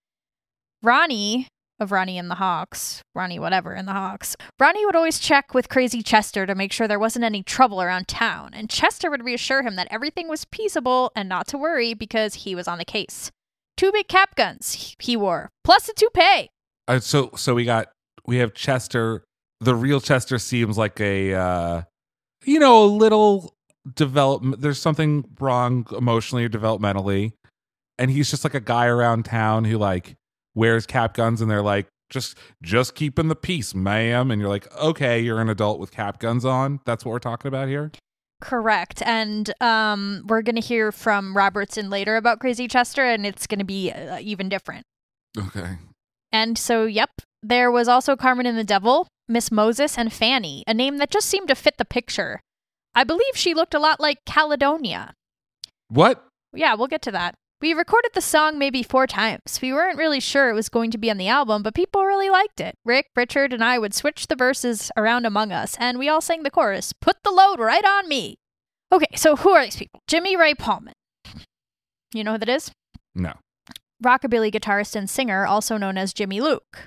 [0.81, 1.47] Ronnie,
[1.79, 5.69] of Ronnie and the Hawks, Ronnie whatever and the Hawks, Ronnie would always check with
[5.69, 9.63] Crazy Chester to make sure there wasn't any trouble around town, and Chester would reassure
[9.63, 13.31] him that everything was peaceable and not to worry because he was on the case.
[13.77, 16.49] Two big cap guns he wore, plus a toupee.
[16.87, 17.89] Uh, so so we got
[18.25, 19.23] we have Chester.
[19.61, 21.81] The real Chester seems like a uh,
[22.43, 23.55] you know a little
[23.95, 24.61] development.
[24.61, 27.33] There's something wrong emotionally or developmentally,
[27.97, 30.15] and he's just like a guy around town who like
[30.59, 34.29] wears cap guns, and they're like just just keeping the peace, ma'am.
[34.29, 36.81] And you're like, okay, you're an adult with cap guns on.
[36.85, 37.91] That's what we're talking about here.
[38.41, 39.01] Correct.
[39.05, 43.59] And um, we're going to hear from Robertson later about Crazy Chester, and it's going
[43.59, 44.85] to be uh, even different.
[45.37, 45.77] Okay.
[46.31, 47.09] And so, yep,
[47.43, 51.27] there was also Carmen and the Devil, Miss Moses, and Fanny, a name that just
[51.27, 52.39] seemed to fit the picture.
[52.95, 55.13] I believe she looked a lot like Caledonia.
[55.89, 56.25] What?
[56.53, 57.35] Yeah, we'll get to that.
[57.61, 59.59] We recorded the song maybe four times.
[59.61, 62.29] We weren't really sure it was going to be on the album, but people really
[62.29, 62.75] liked it.
[62.85, 66.43] Rick, Richard, and I would switch the verses around among us, and we all sang
[66.43, 68.35] the chorus Put the load right on me.
[68.93, 69.99] Okay, so who are these people?
[70.07, 70.93] Jimmy Ray Paulman.
[72.13, 72.71] You know who that is?
[73.13, 73.33] No.
[74.03, 76.85] Rockabilly guitarist and singer, also known as Jimmy Luke.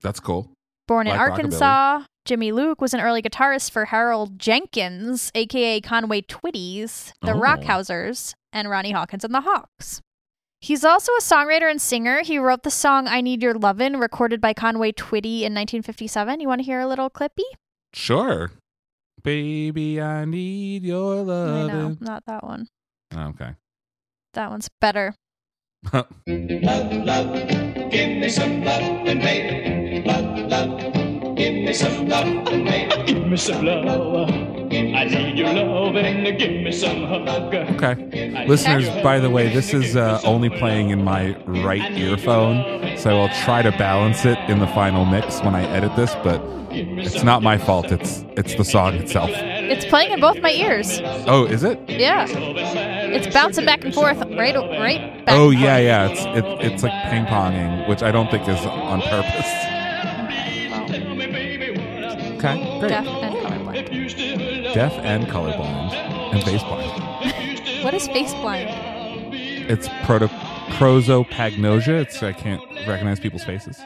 [0.00, 0.50] That's cool.
[0.86, 6.22] Born in Like Arkansas, Jimmy Luke was an early guitarist for Harold Jenkins, aka Conway
[6.22, 7.40] Twitty's, the Oh.
[7.40, 10.00] Rockhousers, and Ronnie Hawkins and the Hawks.
[10.60, 12.22] He's also a songwriter and singer.
[12.22, 16.40] He wrote the song I Need Your Lovin', recorded by Conway Twitty in 1957.
[16.40, 17.44] You want to hear a little clippy?
[17.92, 18.50] Sure.
[19.22, 22.68] Baby, I need your I know, not that one.
[23.14, 23.54] Oh, okay.
[24.34, 25.14] That one's better.
[25.92, 27.32] Love, love,
[27.90, 30.02] give me some lovin', baby.
[30.04, 33.04] Love, love, give me some lovin', baby.
[33.06, 34.47] Give me some love.
[34.94, 37.54] I need your lovin', give me some hug.
[37.54, 38.46] Okay.
[38.46, 43.44] Listeners, by the way, this is uh, only playing in my right earphone, so I'll
[43.44, 47.42] try to balance it in the final mix when I edit this, but it's not
[47.42, 47.90] my fault.
[47.90, 49.30] It's it's the song itself.
[49.32, 51.00] It's playing in both my ears.
[51.26, 51.78] Oh, is it?
[51.88, 52.26] Yeah.
[52.28, 55.34] It's bouncing back and forth, right, right back.
[55.34, 56.08] Oh yeah, yeah.
[56.08, 59.50] It's it, it's like ping ponging, which I don't think is on purpose.
[62.38, 62.90] Okay, great.
[62.90, 63.27] Deaf and colorblind.
[64.74, 67.04] Deaf and colorblind and face blind.
[67.84, 68.68] What is face blind?
[69.70, 70.26] It's proto
[70.78, 72.00] prosopagnosia.
[72.00, 73.80] It's I can't recognize people's faces.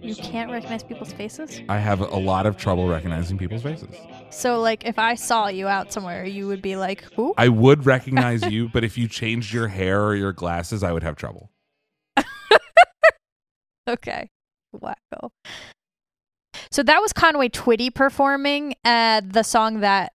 [0.00, 1.60] You can't recognize people's faces?
[1.68, 3.94] I have a lot of trouble recognizing people's faces.
[4.30, 7.84] So, like, if I saw you out somewhere, you would be like, "Who?" I would
[7.84, 11.50] recognize you, but if you changed your hair or your glasses, I would have trouble.
[13.88, 14.28] Okay,
[14.76, 15.30] wacko.
[16.70, 20.12] So that was Conway Twitty performing uh, the song that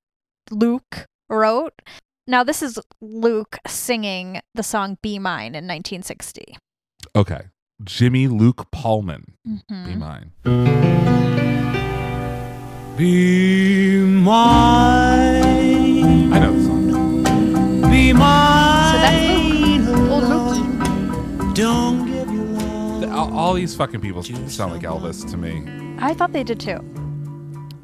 [0.50, 1.74] Luke wrote.
[2.28, 6.58] Now this is Luke singing the song "Be Mine" in 1960.
[7.16, 7.42] Okay.
[7.84, 9.34] Jimmy Luke Paulman.
[9.48, 9.86] Mhm.
[9.86, 10.32] Be mine.
[12.98, 15.54] Be mine,
[16.34, 17.24] I know the song.
[17.90, 18.92] be mine.
[18.92, 20.64] So that's Luke, old Lukey.
[21.56, 21.91] Don't give your love.
[23.42, 25.64] All, all these fucking people sound like Elvis to me.
[25.98, 26.76] I thought they did too.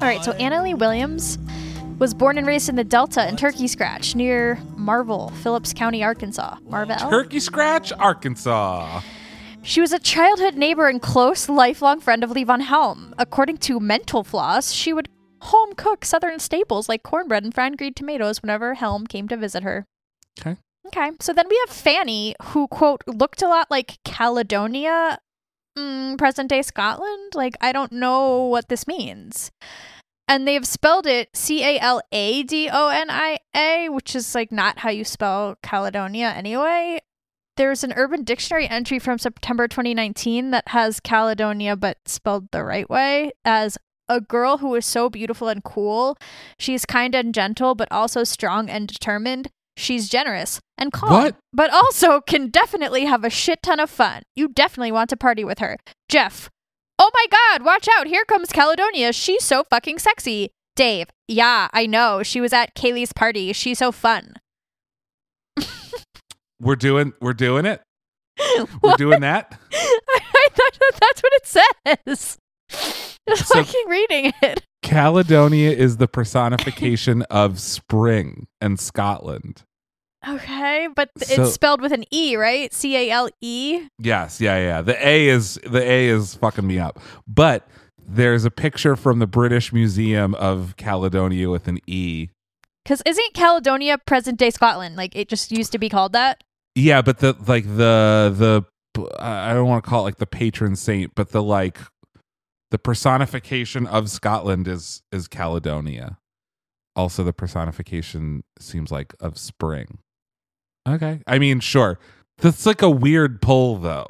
[0.00, 1.36] All right, so Anna Lee Williams
[1.98, 6.58] was born and raised in the Delta in Turkey Scratch near Marvell, Phillips County, Arkansas.
[6.62, 7.10] Marvell.
[7.10, 9.00] Turkey Scratch, Arkansas.
[9.62, 13.12] She was a childhood neighbor and close, lifelong friend of Levon Helm.
[13.18, 15.08] According to Mental Floss, she would
[15.40, 19.64] home cook southern staples like cornbread and fried green tomatoes whenever Helm came to visit
[19.64, 19.86] her.
[20.40, 20.56] Okay.
[20.86, 25.18] Okay, so then we have Fanny, who, quote, looked a lot like Caledonia,
[25.76, 27.34] mm, present day Scotland.
[27.34, 29.50] Like, I don't know what this means.
[30.28, 34.34] and they've spelled it C A L A D O N I A, which is
[34.34, 37.00] like not how you spell Caledonia anyway.
[37.56, 42.88] There's an Urban Dictionary entry from September 2019 that has Caledonia but spelled the right
[42.88, 43.76] way as
[44.08, 46.16] a girl who is so beautiful and cool.
[46.58, 49.48] She's kind and gentle, but also strong and determined.
[49.78, 51.36] She's generous and calm, What?
[51.52, 54.22] but also can definitely have a shit ton of fun.
[54.34, 55.76] You definitely want to party with her.
[56.08, 56.50] Jeff,
[56.98, 59.12] oh my god, watch out, here comes Caledonia.
[59.12, 60.50] She's so fucking sexy.
[60.76, 62.22] Dave, yeah, I know.
[62.22, 63.52] She was at Kaylee's party.
[63.52, 64.34] She's so fun.
[66.60, 67.80] We're doing we're doing it.
[68.82, 69.58] We're doing that.
[69.72, 72.38] I thought that that's what it says.
[73.28, 74.64] Just So- fucking reading it.
[74.82, 79.62] Caledonia is the personification of spring and Scotland.
[80.26, 82.72] Okay, but th- So- it's spelled with an E, right?
[82.72, 83.86] C A L E.
[83.98, 84.82] Yes, yeah, yeah.
[84.82, 86.98] The A is the A is fucking me up.
[87.26, 87.68] But
[88.06, 92.28] there's a picture from the British Museum of Caledonia with an E.
[92.84, 94.96] Because isn't Caledonia present day Scotland?
[94.96, 96.42] Like it just used to be called that.
[96.74, 98.64] Yeah, but the like the the
[99.20, 101.78] I don't want to call it like the patron saint, but the like
[102.70, 106.18] the personification of Scotland is is Caledonia.
[106.96, 109.98] Also, the personification seems like of spring.
[110.94, 111.98] Okay, I mean, sure.
[112.38, 114.06] That's like a weird pull, though.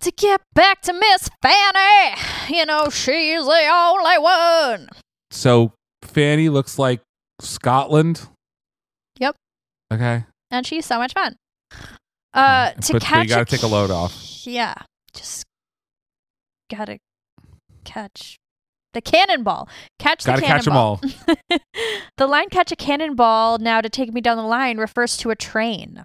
[0.00, 2.16] To get back to Miss Fanny,
[2.48, 4.88] you know she's the only one.
[5.30, 5.72] So
[6.04, 7.00] Fanny looks like
[7.40, 8.28] Scotland.
[9.18, 9.34] Yep.
[9.92, 10.24] Okay.
[10.50, 11.34] and she's so much fun.
[12.32, 14.46] Uh, to but catch you gotta a take a load off.
[14.46, 14.74] Yeah,
[15.14, 15.44] just
[16.70, 16.98] gotta
[17.84, 18.37] catch
[18.94, 19.68] the cannonball.
[19.98, 21.00] Catch Gotta the catch 'em cannonball.
[22.16, 25.36] the line "catch a cannonball" now to take me down the line refers to a
[25.36, 26.04] train.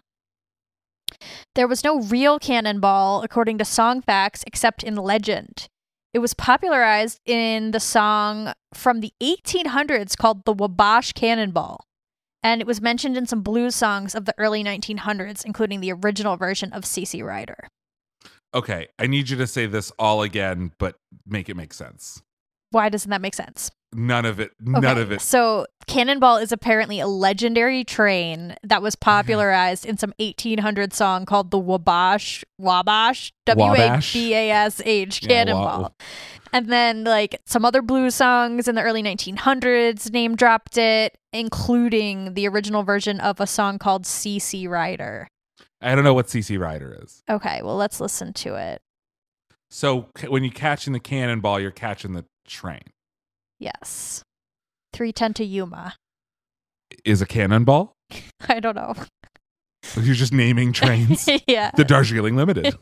[1.55, 5.67] There was no real cannonball, according to song facts, except in legend.
[6.13, 11.85] It was popularized in the song from the 1800s called the Wabash Cannonball.
[12.43, 16.35] And it was mentioned in some blues songs of the early 1900s, including the original
[16.35, 17.69] version of CC Rider.
[18.53, 22.21] Okay, I need you to say this all again, but make it make sense.
[22.73, 23.69] Why doesn't that make sense?
[23.93, 24.51] None of it.
[24.59, 25.21] None Okay, of it.
[25.21, 29.09] So, Cannonball is apparently a legendary train that was mm-hmm.
[29.09, 34.01] popularized in some 1800 song called the Wabash, Wabash, W A?
[34.11, 35.95] B A S H, Cannonball.
[36.51, 42.33] and then, like, some other blues songs in the early 1900s name dropped it, including
[42.33, 45.27] the original version of a song called CC Rider.
[45.81, 47.21] I don't know what CC Rider is.
[47.29, 48.81] Okay, well, let's listen to it.
[49.69, 52.83] So when you're catching the cannonball, you're catching the train.
[53.59, 54.23] Yes.
[54.93, 55.95] 310 to Yuma.
[57.05, 57.93] Is a cannonball?
[58.47, 58.93] I don't know.
[60.01, 61.27] You're just naming trains.
[61.47, 61.71] yeah.
[61.75, 62.75] the Darjeeling Limited.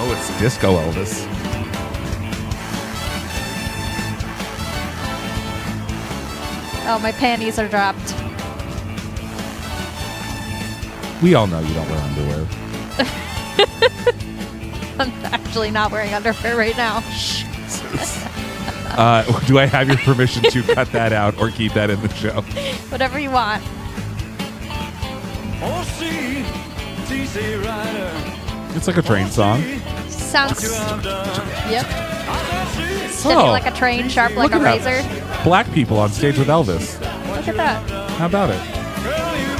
[0.00, 1.26] Oh, it's Disco Elvis.
[6.90, 8.14] Oh, my panties are dropped.
[11.22, 12.46] We all know you don't wear underwear.
[14.98, 17.02] I'm actually not wearing underwear right now.
[18.98, 22.08] Uh, do I have your permission to cut that out or keep that in the
[22.14, 22.40] show?
[22.90, 23.62] Whatever you want.
[25.84, 26.42] See,
[27.06, 28.76] TC Rider.
[28.76, 29.62] It's like a train song.
[30.08, 30.62] Sounds.
[31.70, 31.86] Yep.
[33.10, 33.28] See.
[33.28, 33.46] Oh.
[33.50, 34.84] like a train, sharp like a razor.
[34.84, 35.44] that.
[35.44, 37.00] Black people on stage with Elvis.
[37.34, 37.88] Look at that.
[38.12, 39.57] How about it?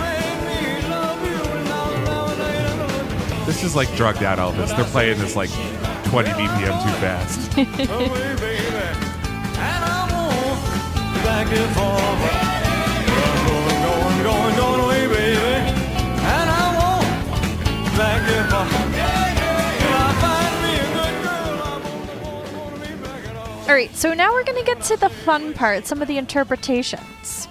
[3.48, 4.76] This is like drugged out Elvis.
[4.76, 7.56] They're playing this like 20 BPM too fast.
[23.66, 26.18] All right, so now we're going to get to the fun part, some of the
[26.18, 27.48] interpretations.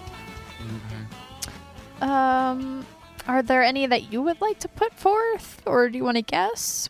[2.02, 2.86] Um,
[3.28, 6.22] are there any that you would like to put forth, or do you want to
[6.22, 6.90] guess?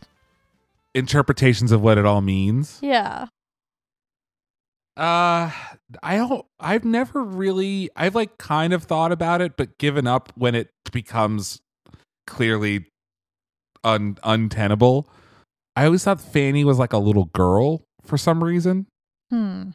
[0.94, 2.78] Interpretations of what it all means.
[2.80, 3.26] Yeah.
[4.96, 5.52] Uh
[6.02, 10.32] I don't I've never really I've like kind of thought about it but given up
[10.34, 11.60] when it becomes
[12.26, 12.86] clearly
[13.84, 15.08] un untenable.
[15.76, 18.86] I always thought Fanny was like a little girl for some reason.
[19.30, 19.70] Hmm.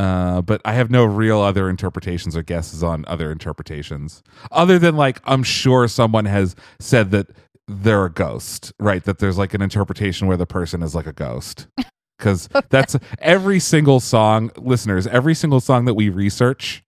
[0.00, 4.22] Uh but I have no real other interpretations or guesses on other interpretations.
[4.50, 7.26] Other than like I'm sure someone has said that
[7.68, 9.04] they're a ghost, right?
[9.04, 11.66] That there's like an interpretation where the person is like a ghost.
[12.18, 16.82] Cuz that's every single song, listeners, every single song that we research,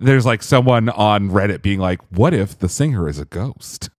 [0.00, 3.90] there's like someone on Reddit being like, "What if the singer is a ghost?"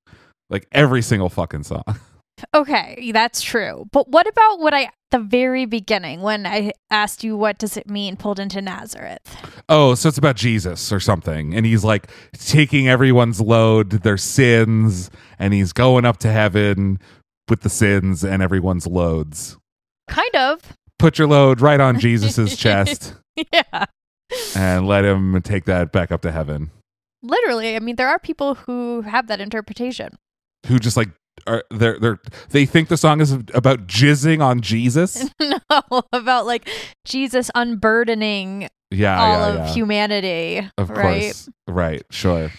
[0.50, 1.84] Like every single fucking song.
[2.54, 3.86] Okay, that's true.
[3.92, 7.90] But what about what I the very beginning when I asked you what does it
[7.90, 9.36] mean pulled into Nazareth?
[9.68, 11.56] Oh, so it's about Jesus or something.
[11.56, 15.10] And he's like taking everyone's load, their sins,
[15.40, 17.00] and he's going up to heaven
[17.50, 19.58] with the sins and everyone's loads.
[20.08, 20.78] Kind of.
[21.00, 23.16] Put your load right on Jesus's chest
[23.52, 23.86] Yeah.
[24.56, 26.70] and let him take that back up to heaven.
[27.24, 30.18] Literally, I mean there are people who have that interpretation.
[30.68, 31.10] Who just like
[31.48, 32.20] are they're they're
[32.50, 35.30] they think the song is about jizzing on Jesus.
[35.42, 36.70] no, about like
[37.06, 39.74] Jesus unburdening Yeah, all yeah, of yeah.
[39.74, 41.22] humanity, Of right?
[41.34, 41.50] course.
[41.68, 42.52] Right, sure.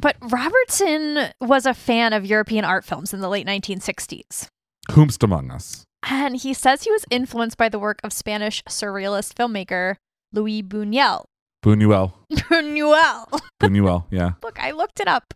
[0.00, 4.48] But Robertson was a fan of European art films in the late 1960s.
[4.90, 5.84] Whomst among us.
[6.10, 9.94] And he says he was influenced by the work of Spanish surrealist filmmaker
[10.32, 11.24] Louis Buñuel.
[11.64, 12.12] Buñuel.
[12.32, 13.40] Buñuel.
[13.62, 14.32] Buñuel, yeah.
[14.42, 15.32] Look, I looked it up.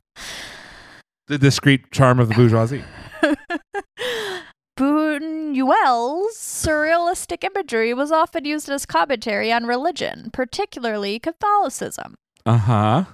[1.29, 2.85] The discreet charm of the bourgeoisie.
[4.79, 12.14] Buñuel's surrealistic imagery was often used as commentary on religion, particularly Catholicism.
[12.47, 13.05] Uh-huh.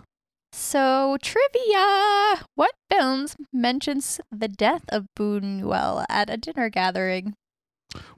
[0.53, 2.45] So, trivia!
[2.55, 7.35] What films mentions the death of Buñuel at a dinner gathering?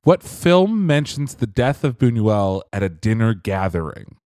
[0.03, 4.16] What film mentions the death of Buñuel at a dinner gathering?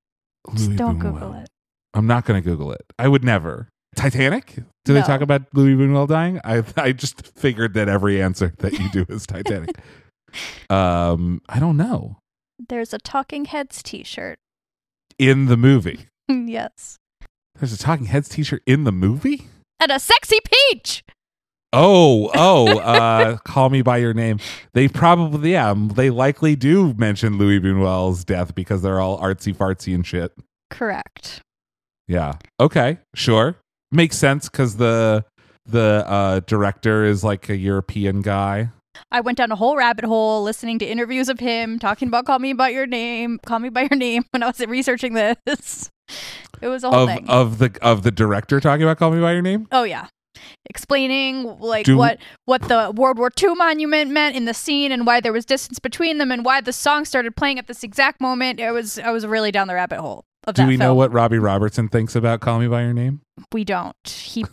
[0.53, 1.13] Just Louis don't Buñuel.
[1.13, 1.49] Google it.
[1.95, 2.83] I'm not going to Google it.
[2.99, 3.69] I would never.
[3.97, 4.57] Titanic?
[4.85, 6.41] Do they talk about Louis Buñuel dying?
[6.45, 9.77] I I just figured that every answer that you do is Titanic.
[10.71, 12.19] um, I don't know.
[12.69, 14.39] There's a Talking Heads t shirt.
[15.19, 16.99] In the movie, yes.
[17.59, 19.49] there's a Talking Heads T-shirt in the movie.
[19.79, 20.39] And a sexy
[20.71, 21.05] peach!
[21.73, 24.41] Oh, oh, uh, call me by your name.
[24.73, 29.95] They probably, yeah, they likely do mention Louis Buñuel's death because they're all artsy fartsy
[29.95, 30.33] and shit.
[30.71, 31.43] Correct.
[32.09, 32.35] Yeah.
[32.59, 32.99] Okay.
[33.15, 33.57] Sure.
[33.93, 35.25] Makes sense because the
[35.67, 38.71] the uh, director is like a European guy.
[39.11, 42.39] I went down a whole rabbit hole listening to interviews of him talking about Call
[42.39, 45.91] Me By Your Name, Call Me By Your Name when I was researching this.
[46.61, 47.29] It was a whole of thing.
[47.29, 49.69] of the of the director talking about Call Me by Your Name.
[49.73, 50.09] oh, yeah.
[50.69, 55.07] Explaining like Do- what what the World War II monument meant in the scene and
[55.07, 58.21] why there was distance between them and why the song started playing at this exact
[58.21, 58.61] moment.
[58.61, 60.25] It was I was really down the rabbit hole
[60.55, 63.21] Do we know what Robbie Robertson thinks about Call Me by Your Name?
[63.53, 63.95] we don't.
[64.07, 64.45] He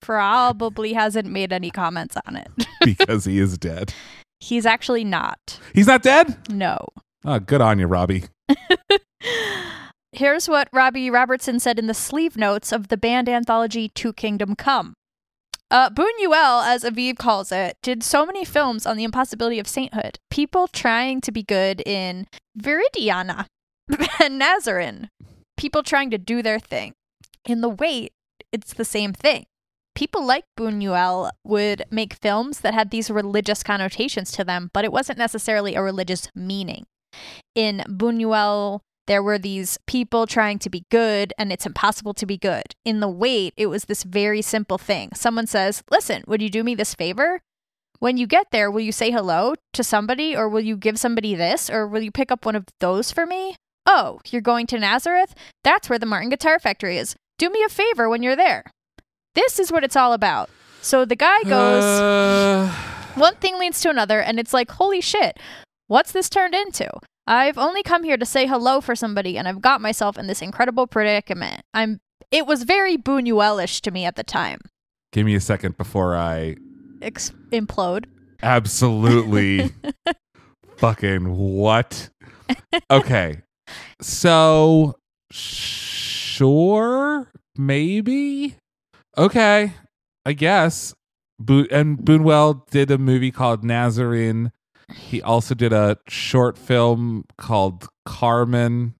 [0.00, 2.48] probably hasn't made any comments on it.
[2.82, 3.92] Because he is dead.
[4.38, 5.60] He's actually not.
[5.74, 6.48] He's not dead.
[6.48, 6.78] No.
[7.26, 8.24] Oh, good on you, Robbie.
[10.12, 14.56] Here's what Robbie Robertson said in the sleeve notes of the band anthology To Kingdom
[14.56, 14.94] Come.
[15.70, 20.18] Uh, Buñuel, as Aviv calls it, did so many films on the impossibility of sainthood.
[20.30, 22.26] People trying to be good in
[22.58, 23.44] Viridiana
[24.30, 25.08] Nazarene.
[25.56, 26.92] People trying to do their thing.
[27.44, 28.12] In The Weight,
[28.52, 29.46] it's the same thing.
[29.94, 34.92] People like Buñuel would make films that had these religious connotations to them, but it
[34.92, 36.86] wasn't necessarily a religious meaning.
[37.54, 42.38] In Buñuel, there were these people trying to be good, and it's impossible to be
[42.38, 42.74] good.
[42.84, 45.10] In The Weight, it was this very simple thing.
[45.14, 47.40] Someone says, Listen, would you do me this favor?
[47.98, 51.34] When you get there, will you say hello to somebody, or will you give somebody
[51.34, 53.56] this, or will you pick up one of those for me?
[53.92, 55.34] Oh, you're going to Nazareth?
[55.64, 57.16] That's where the Martin Guitar Factory is.
[57.38, 58.62] Do me a favor when you're there.
[59.34, 60.48] This is what it's all about.
[60.80, 62.68] So the guy goes, Uh,
[63.16, 65.38] one thing leads to another, and it's like, holy shit,
[65.88, 66.88] what's this turned into?
[67.26, 70.40] I've only come here to say hello for somebody, and I've got myself in this
[70.42, 71.62] incredible predicament.
[71.74, 71.98] I'm.
[72.30, 74.60] It was very Buñuelish to me at the time.
[75.12, 76.54] give me a second before I
[77.02, 78.04] Ex- implode.
[78.40, 79.72] absolutely
[80.76, 82.08] fucking what?
[82.88, 83.38] Okay.
[84.00, 84.96] So
[86.40, 88.56] sure, maybe.
[89.18, 89.72] Okay,
[90.24, 90.94] I guess.
[91.38, 94.52] Bo- and Buñuel did a movie called Nazarene.
[94.94, 98.94] He also did a short film called Carmen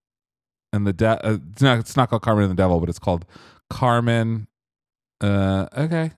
[0.72, 2.98] and the De- uh, it's not it's not called Carmen and the Devil, but it's
[2.98, 3.24] called
[3.68, 4.46] Carmen.
[5.20, 6.12] Uh okay.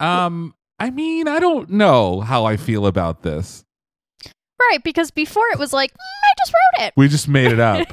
[0.00, 3.64] Um I mean, I don't know how I feel about this.
[4.60, 6.94] Right, because before it was like, "Mm, I just wrote it.
[6.96, 7.86] We just made it up.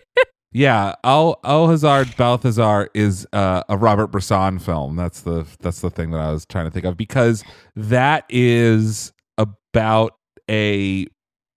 [0.52, 4.96] yeah, Al Alhazard Balthazar is uh, a Robert Bresson film.
[4.96, 7.44] That's the that's the thing that I was trying to think of because
[7.74, 10.16] that is about
[10.50, 11.06] a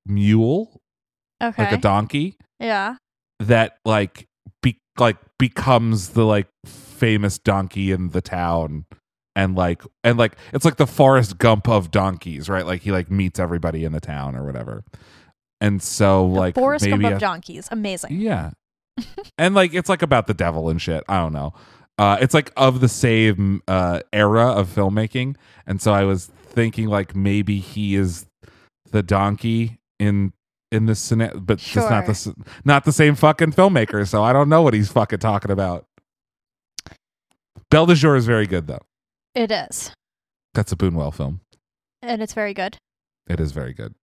[0.06, 0.82] mule,
[1.42, 1.64] okay.
[1.64, 2.98] like a donkey, yeah.
[3.40, 4.28] that like
[4.62, 8.86] be like becomes the like famous donkey in the town
[9.40, 12.66] and like and like it's like the Forrest Gump of donkeys, right?
[12.66, 14.84] Like he like meets everybody in the town or whatever.
[15.62, 17.68] And so The like Forrest Gump of a- donkeys.
[17.72, 18.20] Amazing.
[18.20, 18.52] yeah.
[19.38, 21.04] and like it's like about the devil and shit.
[21.08, 21.54] I don't know.
[21.98, 25.36] Uh it's like of the same uh era of filmmaking.
[25.66, 28.26] And so I was thinking like maybe he is
[28.92, 30.34] the donkey in
[30.72, 32.34] in this scenario, but it's not the
[32.66, 34.08] not the same fucking filmmaker.
[34.08, 35.86] So I don't know what he's fucking talking about.
[37.72, 38.82] Belle de Jour is very good though.
[39.36, 39.92] It is.
[40.54, 41.42] That's a Buñuel film.
[42.02, 42.78] And it's very good.
[43.28, 43.94] It is very good.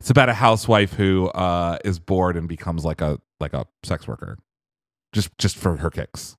[0.00, 4.06] It's about a housewife who uh, is bored and becomes like a like a sex
[4.06, 4.38] worker,
[5.12, 6.36] just just for her kicks.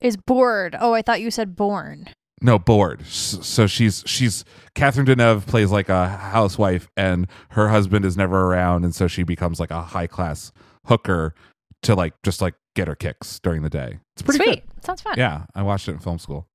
[0.00, 0.76] Is bored.
[0.80, 2.08] Oh, I thought you said born.
[2.42, 3.06] No, bored.
[3.06, 4.44] So she's she's
[4.74, 9.22] Catherine Deneuve plays like a housewife, and her husband is never around, and so she
[9.22, 10.52] becomes like a high class
[10.86, 11.34] hooker
[11.82, 13.98] to like just like get her kicks during the day.
[14.14, 14.64] It's pretty Sweet.
[14.82, 15.14] Sounds fun.
[15.16, 16.48] Yeah, I watched it in film school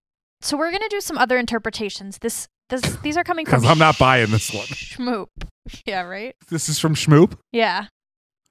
[0.46, 2.20] So we're gonna do some other interpretations.
[2.20, 4.66] This this these are coming from because I'm not buying this one.
[4.68, 5.28] Shmoop.
[5.86, 6.36] Yeah, right?
[6.50, 7.38] This is from Shmoop.
[7.52, 7.88] Yeah.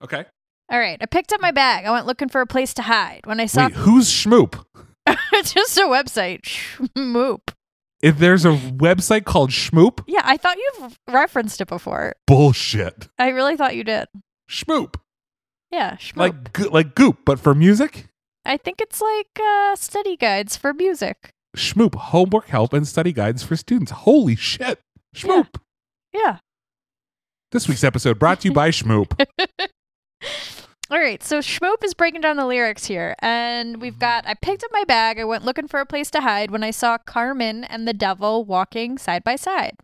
[0.02, 0.24] Okay.
[0.70, 0.98] All right.
[1.00, 1.84] I picked up my bag.
[1.84, 3.20] I went looking for a place to hide.
[3.26, 4.64] When I saw Wait, who's Shmoop?
[5.32, 6.40] it's just a website.
[6.42, 7.52] Shmoop.
[8.02, 12.14] If there's a website called Shmoop, Yeah, I thought you've referenced it before.
[12.26, 13.08] bullshit.
[13.18, 14.08] I really thought you did.
[14.50, 14.96] Shmoop.
[15.70, 16.16] Yeah, Shmoop.
[16.16, 18.06] Like go- like Goop, but for music.
[18.44, 21.30] I think it's like uh, study guides for music.
[21.54, 23.92] Shmoop, homework help and study guides for students.
[23.92, 24.78] Holy shit.
[25.14, 25.48] Shmoop.
[26.12, 26.38] Yeah.
[27.52, 29.18] This week's episode brought to you by Shmoop.
[30.90, 34.62] All right, so Shmoop is breaking down the lyrics here, and we've got I picked
[34.64, 37.64] up my bag, I went looking for a place to hide when I saw Carmen
[37.64, 39.76] and the devil walking side by side.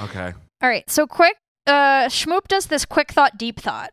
[0.00, 0.32] Okay.
[0.62, 3.90] All right, so quick uh Shmoop does this quick thought, deep thought.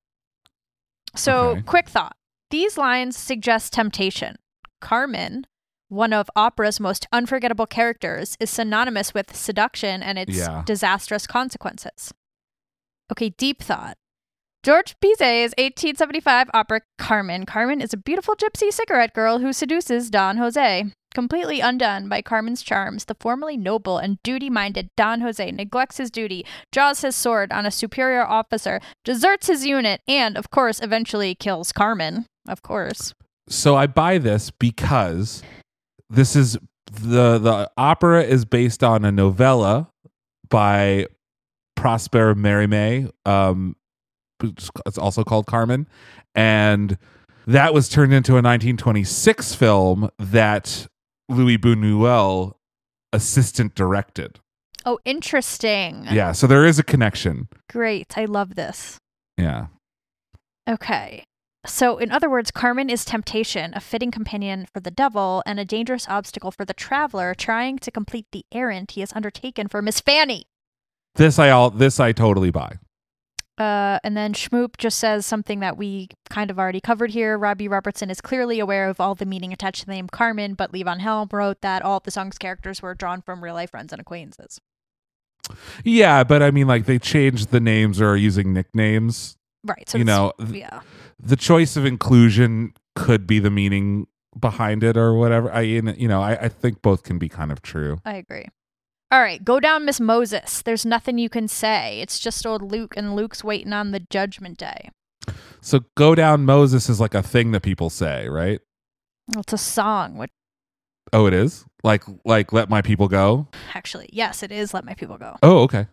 [1.15, 1.61] So Okay.
[1.63, 2.15] quick thought.
[2.49, 4.37] These lines suggest temptation.
[4.79, 5.45] Carmen,
[5.93, 10.63] one of opera's most unforgettable characters, is synonymous with seduction and its Yeah.
[10.65, 12.13] disastrous consequences.
[13.11, 13.97] Okay, deep thought.
[14.63, 17.45] George Bizet's 1875 opera Carmen.
[17.45, 20.85] Carmen is a beautiful gypsy cigarette girl who seduces Don Jose.
[21.13, 26.09] Completely undone by Carmen's charms, the formerly noble and duty minded Don Jose neglects his
[26.09, 31.35] duty, draws his sword on a superior officer, deserts his unit, and, of course, eventually
[31.35, 32.25] kills Carmen.
[32.47, 33.13] Of course.
[33.49, 35.43] So I buy this because
[36.09, 36.57] this is
[36.91, 39.89] the the opera is based on a novella
[40.49, 41.07] by
[41.75, 43.09] Prosper Mérimée.
[43.25, 43.75] Um,
[44.85, 45.87] it's also called Carmen,
[46.35, 46.97] and
[47.47, 50.87] that was turned into a 1926 film that
[51.29, 52.53] Louis Buñuel
[53.11, 54.39] assistant directed.
[54.85, 56.05] Oh, interesting.
[56.11, 57.47] Yeah, so there is a connection.
[57.69, 58.17] Great.
[58.17, 58.97] I love this.
[59.37, 59.67] Yeah.
[60.69, 61.23] Okay.
[61.65, 65.65] So, in other words, Carmen is temptation, a fitting companion for the devil, and a
[65.65, 70.01] dangerous obstacle for the traveler trying to complete the errand he has undertaken for Miss
[70.01, 70.47] Fanny.
[71.15, 72.79] This I all this I totally buy.
[73.57, 77.37] Uh, and then Shmoop just says something that we kind of already covered here.
[77.37, 80.71] Robbie Robertson is clearly aware of all the meaning attached to the name Carmen, but
[80.71, 83.93] Levon Helm wrote that all of the song's characters were drawn from real life friends
[83.93, 84.59] and acquaintances.
[85.83, 89.37] Yeah, but I mean like they changed the names or are using nicknames.
[89.63, 89.87] Right.
[89.87, 90.81] So you know, yeah.
[91.19, 94.07] The choice of inclusion could be the meaning
[94.39, 95.51] behind it or whatever.
[95.51, 97.99] I you know, I, I think both can be kind of true.
[98.05, 98.47] I agree.
[99.11, 100.63] All right, go down, Miss Moses.
[100.63, 102.01] There's nothing you can say.
[102.01, 104.89] It's just old Luke, and Luke's waiting on the judgment day.
[105.61, 108.59] So go down Moses is like a thing that people say, right?
[109.37, 110.31] It's a song, which
[111.13, 111.65] Oh, it is?
[111.83, 113.47] Like like let my people go?
[113.75, 115.35] actually, yes, it is Let My People Go.
[115.43, 115.87] Oh, okay.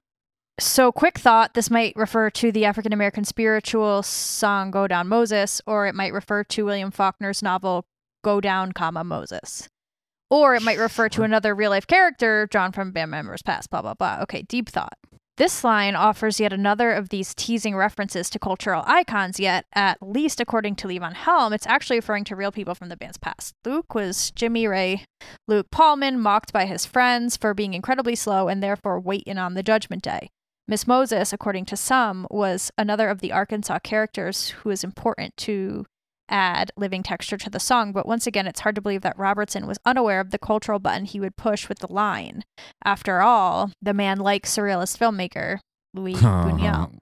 [0.61, 5.63] So, quick thought this might refer to the African American spiritual song Go Down Moses,
[5.67, 7.87] or it might refer to William Faulkner's novel
[8.23, 9.69] Go Down, comma, Moses.
[10.29, 13.81] Or it might refer to another real life character drawn from band members past, blah,
[13.81, 14.19] blah, blah.
[14.23, 14.99] Okay, deep thought.
[15.39, 20.41] This line offers yet another of these teasing references to cultural icons, yet, at least
[20.41, 23.55] according to Levon Helm, it's actually referring to real people from the band's past.
[23.65, 25.07] Luke was Jimmy Ray
[25.49, 29.63] Luke Paulman, mocked by his friends for being incredibly slow and therefore waiting on the
[29.63, 30.29] judgment day.
[30.71, 35.85] Miss Moses, according to some, was another of the Arkansas characters who is important to
[36.29, 39.67] add living texture to the song, but once again, it's hard to believe that Robertson
[39.67, 42.45] was unaware of the cultural button he would push with the line.
[42.85, 45.59] After all, the man like surrealist filmmaker
[45.93, 46.93] Louis Buñuel.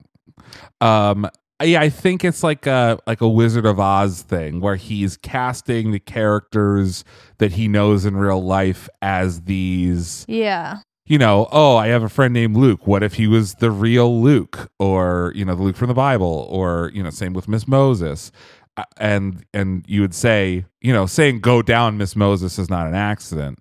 [0.80, 1.28] um
[1.62, 5.90] yeah, I think it's like a like a Wizard of Oz thing where he's casting
[5.90, 7.04] the characters
[7.36, 10.78] that he knows in real life as these Yeah.
[11.08, 12.86] You know, oh, I have a friend named Luke.
[12.86, 16.46] What if he was the real Luke or, you know, the Luke from the Bible
[16.50, 18.30] or, you know, same with Miss Moses.
[18.76, 22.86] Uh, And and you would say, you know, saying go down Miss Moses is not
[22.86, 23.58] an accident.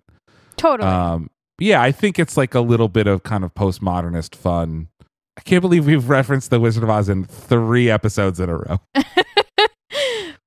[0.56, 0.88] Totally.
[0.88, 1.30] Um
[1.60, 4.88] yeah, I think it's like a little bit of kind of postmodernist fun.
[5.36, 8.78] I can't believe we've referenced the Wizard of Oz in 3 episodes in a row.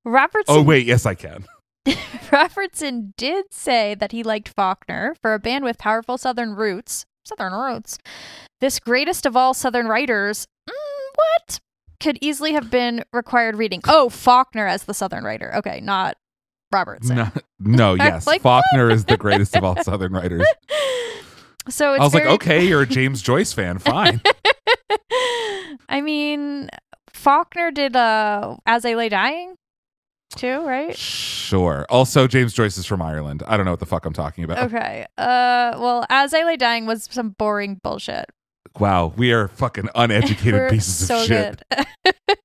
[0.05, 1.45] Robertson Oh wait, yes I can.
[2.31, 7.05] Robertson did say that he liked Faulkner for a band with powerful Southern roots.
[7.25, 7.97] Southern roots.
[8.59, 10.73] This greatest of all Southern writers, mm,
[11.15, 11.59] what?
[11.99, 13.81] Could easily have been required reading.
[13.87, 15.55] Oh, Faulkner as the Southern writer.
[15.55, 16.17] Okay, not
[16.71, 17.15] Robertson.
[17.15, 18.25] No, no yes.
[18.25, 20.45] Like, Faulkner is the greatest of all Southern writers.
[21.69, 23.77] So it's I was very, like, okay, you're a James Joyce fan.
[23.77, 24.19] Fine.
[25.87, 26.71] I mean,
[27.13, 29.57] Faulkner did uh, As I Lay Dying
[30.35, 30.97] too, right?
[30.97, 31.85] Sure.
[31.89, 33.43] Also, James Joyce is from Ireland.
[33.45, 34.59] I don't know what the fuck I'm talking about.
[34.59, 35.05] Okay.
[35.17, 38.25] Uh, well, As I Lay Dying was some boring bullshit.
[38.79, 41.61] Wow, we are fucking uneducated pieces of shit.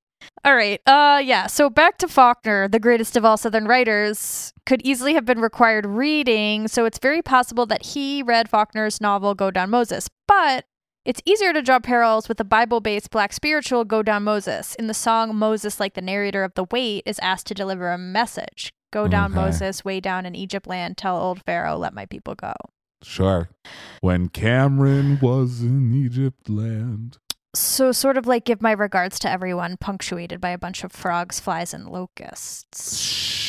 [0.44, 0.80] all right.
[0.86, 1.46] Uh, yeah.
[1.46, 5.86] So back to Faulkner, the greatest of all Southern writers, could easily have been required
[5.86, 6.66] reading.
[6.68, 10.08] So it's very possible that he read Faulkner's novel Go Down Moses.
[10.26, 10.64] But
[11.06, 14.74] it's easier to draw parallels with the Bible-based black spiritual Go Down Moses.
[14.74, 17.96] In the song, Moses, like the narrator of the Weight, is asked to deliver a
[17.98, 18.72] message.
[18.92, 19.40] Go down, Okay.
[19.40, 20.96] Moses, way down in Egypt land.
[20.96, 22.52] Tell old Pharaoh, let my people go.
[23.02, 23.50] Sure.
[24.00, 27.18] When Cameron was in Egypt land.
[27.54, 31.38] So, sort of like give my regards to everyone, punctuated by a bunch of frogs,
[31.38, 32.76] flies, and locusts.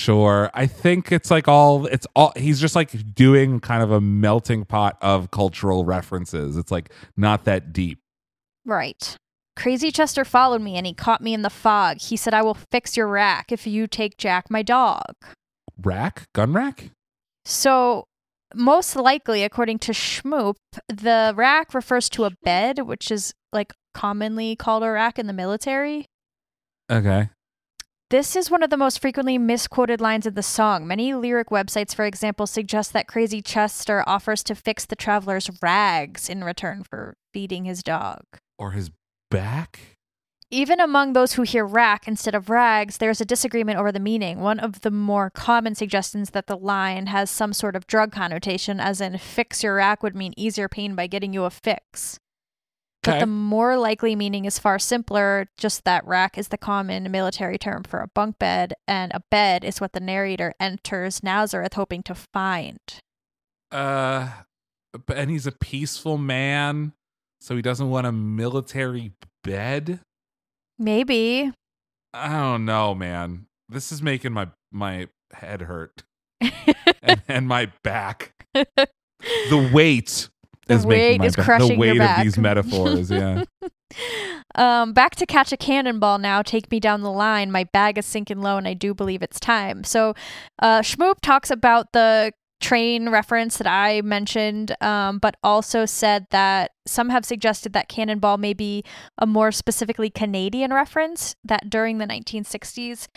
[0.08, 0.50] Sure.
[0.54, 4.64] I think it's like all it's all he's just like doing kind of a melting
[4.64, 6.56] pot of cultural references.
[6.56, 8.00] It's like not that deep.
[8.66, 9.18] Right.
[9.58, 11.98] Crazy Chester followed me and he caught me in the fog.
[12.00, 15.14] He said, I will fix your rack if you take Jack, my dog.
[15.84, 16.24] Rack?
[16.34, 16.92] Gun rack?
[17.44, 18.06] So,
[18.56, 20.56] most likely, according to Shmoop,
[20.88, 25.34] the rack refers to a bed, which is like commonly called a rack in the
[25.34, 26.06] military.
[26.90, 27.28] Okay.
[28.10, 30.88] This is one of the most frequently misquoted lines of the song.
[30.88, 36.30] Many lyric websites, for example, suggest that Crazy Chester offers to fix the traveler's rags
[36.30, 38.24] in return for feeding his dog.
[38.58, 38.92] Or his
[39.30, 39.98] back?
[40.50, 44.40] Even among those who hear rack instead of rags, there's a disagreement over the meaning.
[44.40, 48.80] One of the more common suggestions that the line has some sort of drug connotation,
[48.80, 52.22] as in fix your rack would mean ease your pain by getting you a fix.
[53.08, 57.58] But the more likely meaning is far simpler, just that rack is the common military
[57.58, 62.04] term for a bunk bed, and a bed is what the narrator enters Nazareth hoping
[62.04, 62.80] to find.
[63.72, 64.30] Uh
[65.06, 66.94] but- and he's a peaceful man,
[67.42, 70.00] so he doesn't want a military bed?
[70.80, 71.52] Maybe.
[72.14, 73.48] I don't know, man.
[73.70, 76.04] This is making my my head hurt
[77.02, 78.34] and, and my back.
[79.50, 80.30] The weight
[80.70, 82.18] is weight is back- crushing the your weight back.
[82.20, 83.12] of these metaphors.
[83.12, 83.44] Yeah.
[84.56, 86.42] um, back to catch a cannonball now.
[86.42, 87.52] Take me down the line.
[87.52, 89.84] My bag is sinking low, and I do believe it's time.
[89.84, 90.14] So,
[90.60, 96.72] uh, Shmoop talks about the train reference that I mentioned, um, but also said that
[96.88, 98.84] some have suggested that cannonball may be
[99.18, 101.36] a more specifically Canadian reference.
[101.44, 103.08] That during the 1960s,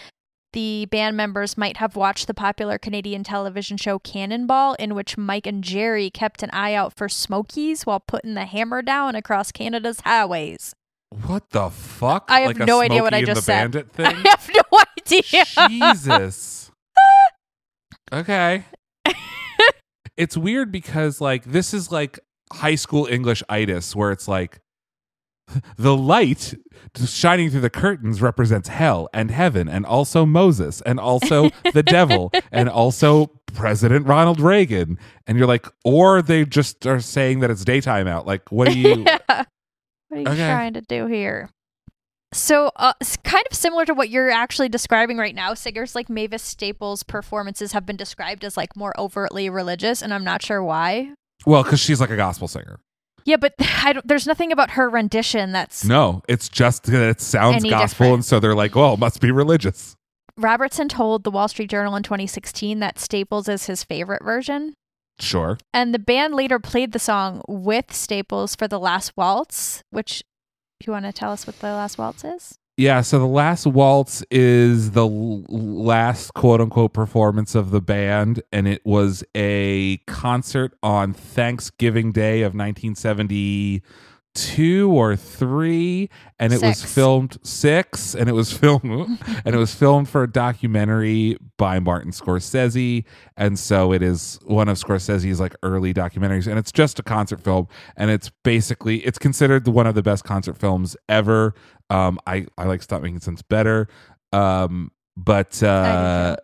[0.52, 5.46] the band members might have watched the popular Canadian television show Cannonball, in which Mike
[5.46, 10.00] and Jerry kept an eye out for Smokies while putting the hammer down across Canada's
[10.00, 10.74] highways.
[11.26, 12.26] What the fuck?
[12.28, 13.72] I have Like no idea what I just the said.
[13.72, 15.44] Bandit I have no idea.
[15.68, 16.70] Jesus.
[18.12, 18.64] Okay.
[20.16, 22.18] it's weird because like this is like
[22.52, 24.58] high school English itis where it's like
[25.76, 26.54] the light
[27.04, 32.32] shining through the curtains represents hell and heaven and also Moses and also the devil
[32.50, 37.64] and also President Ronald Reagan and you're like or they just are saying that it's
[37.64, 39.44] daytime out like what do you Yeah.
[40.08, 40.46] What are you Okay.
[40.46, 41.50] trying to do here?
[42.32, 45.52] So, uh, it's kind of similar to what you're actually describing right now.
[45.54, 50.22] Singers like Mavis Staples' performances have been described as like more overtly religious, and I'm
[50.22, 51.12] not sure why.
[51.46, 52.78] well cuz she's like a gospel singer
[53.30, 57.20] Yeah, but I don't, there's nothing about her rendition that's no it's just that it
[57.20, 58.14] sounds gospel different.
[58.14, 59.94] and so they're like well it must be religious
[60.36, 64.74] Robertson told the Wall Street Journal in 2016 that Staples is his favorite version.
[65.20, 70.22] sure And the band later played the song with Staples for the last waltz, which
[70.86, 72.56] you want to tell us what the last waltz is?
[72.80, 78.66] Yeah, so the last waltz is the last quote unquote performance of the band, and
[78.66, 82.54] it was a concert on Thanksgiving Day of
[84.34, 86.08] 1972 or three,
[86.38, 90.30] and it was filmed six, and it was filmed and it was filmed for a
[90.30, 93.04] documentary by Martin Scorsese,
[93.36, 97.42] and so it is one of Scorsese's like early documentaries, and it's just a concert
[97.42, 101.54] film, and it's basically it's considered one of the best concert films ever.
[101.88, 103.88] Um, I I like Stop Making Sense better,
[104.32, 106.36] um, but uh,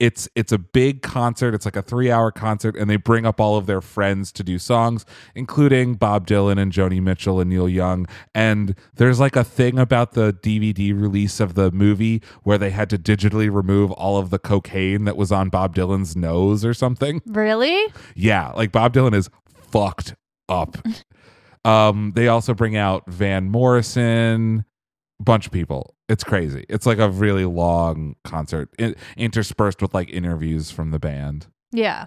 [0.00, 1.54] it's it's a big concert.
[1.54, 4.44] It's like a three hour concert, and they bring up all of their friends to
[4.44, 8.06] do songs, including Bob Dylan and Joni Mitchell and Neil Young.
[8.34, 12.88] And there's like a thing about the DVD release of the movie where they had
[12.90, 17.20] to digitally remove all of the cocaine that was on Bob Dylan's nose or something.
[17.26, 17.92] Really?
[18.14, 20.14] Yeah, like Bob Dylan is fucked
[20.48, 20.76] up.
[21.64, 24.64] um, they also bring out Van Morrison,
[25.20, 25.94] bunch of people.
[26.08, 26.64] It's crazy.
[26.68, 31.46] It's like a really long concert, in- interspersed with like interviews from the band.
[31.72, 32.06] Yeah.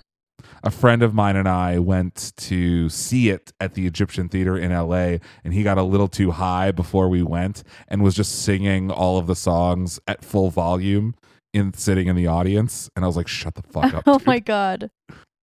[0.63, 4.71] A friend of mine and I went to see it at the Egyptian Theater in
[4.71, 8.89] LA, and he got a little too high before we went and was just singing
[8.89, 11.13] all of the songs at full volume
[11.53, 12.89] in sitting in the audience.
[12.95, 14.03] And I was like, shut the fuck up.
[14.07, 14.89] oh dude." my god.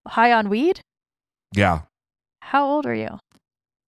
[0.06, 0.80] High on weed?
[1.54, 1.82] Yeah.
[2.42, 3.18] How old are you?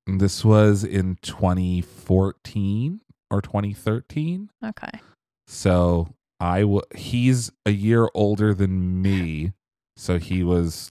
[0.07, 3.01] This was in 2014
[3.31, 4.51] or 2013.
[4.64, 5.01] Okay.
[5.47, 6.09] So
[6.39, 9.53] I w- he's a year older than me.
[9.97, 10.91] So he was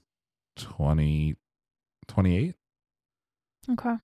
[0.56, 1.36] 20,
[2.08, 2.54] 28.
[3.72, 3.94] Okay.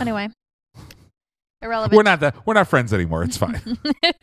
[0.00, 0.28] Anyway.
[1.62, 1.96] Irrelevant.
[1.96, 3.24] We're not that we're not friends anymore.
[3.24, 3.60] It's fine.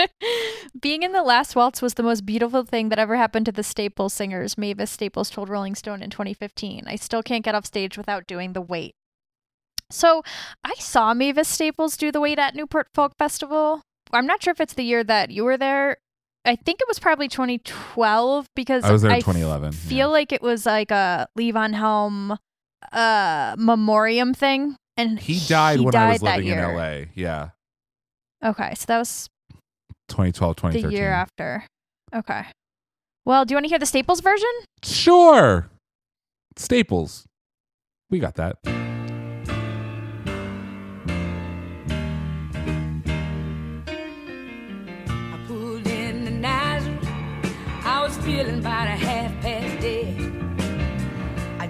[0.81, 3.63] Being in the last waltz was the most beautiful thing that ever happened to the
[3.63, 6.83] Staples singers, Mavis Staples told Rolling Stone in 2015.
[6.87, 8.95] I still can't get off stage without doing the weight.
[9.89, 10.23] So
[10.63, 13.81] I saw Mavis Staples do the weight at Newport Folk Festival.
[14.11, 15.97] I'm not sure if it's the year that you were there.
[16.45, 19.71] I think it was probably 2012 because I was there in f- 2011.
[19.73, 19.89] yeah.
[19.89, 22.37] feel like it was like a Levon Helm
[22.91, 24.75] uh memoriam thing.
[24.97, 26.57] And he died when I was living in.
[26.59, 27.05] LA.
[27.15, 27.49] Yeah.
[28.43, 29.27] Okay, so that was
[30.09, 30.89] 2012, 2013.
[30.89, 31.65] the year after.
[32.13, 32.45] Okay.
[33.25, 34.47] Well, do you want to hear the Staples version?
[34.83, 35.67] Sure.
[36.55, 37.25] Staples.
[38.11, 38.57] We got that.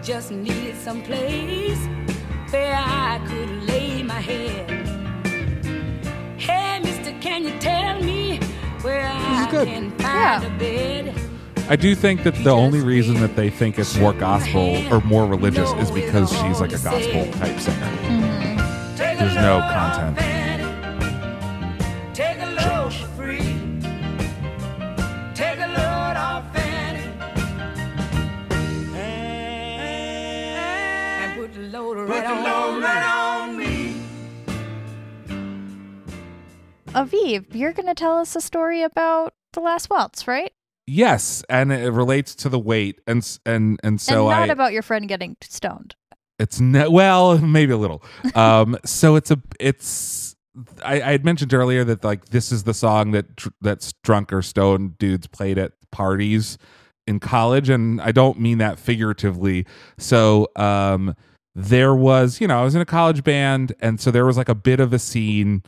[0.06, 1.80] Just needed some place
[2.52, 4.70] where I could lay my head.
[6.38, 8.38] Hey, mister, can you tell me
[8.82, 9.68] where I good.
[9.68, 10.44] can find Yeah.
[10.44, 11.16] a bed?
[11.68, 15.26] I do think that the only reason that they think it's more gospel or more
[15.26, 17.90] religious is because she's like a gospel type singer.
[18.06, 18.96] Mm-hmm.
[18.96, 20.45] Take a There's no load off content.
[32.08, 34.02] The load right on me.
[36.88, 40.52] Aviv, you're going to tell us a story about the last waltz, right?
[40.88, 44.72] Yes, and it relates to the weight and and and so and not I about
[44.72, 45.96] your friend getting stoned.
[46.38, 48.04] It's ne- well, maybe a little.
[48.36, 50.36] Um, so it's a it's.
[50.84, 54.32] I, I had mentioned earlier that like this is the song that dr- that's drunk
[54.32, 56.58] or stoned dudes played at parties
[57.08, 59.66] in college, and I don't mean that figuratively.
[59.98, 61.16] So um,
[61.56, 64.50] there was, you know, I was in a college band, and so there was like
[64.50, 65.64] a bit of a scene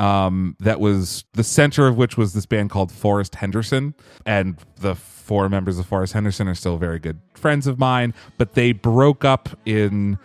[0.00, 3.94] um that was the center of which was this band called Forrest Henderson
[4.26, 8.54] and the four members of Forrest Henderson are still very good friends of mine but
[8.54, 10.18] they broke up in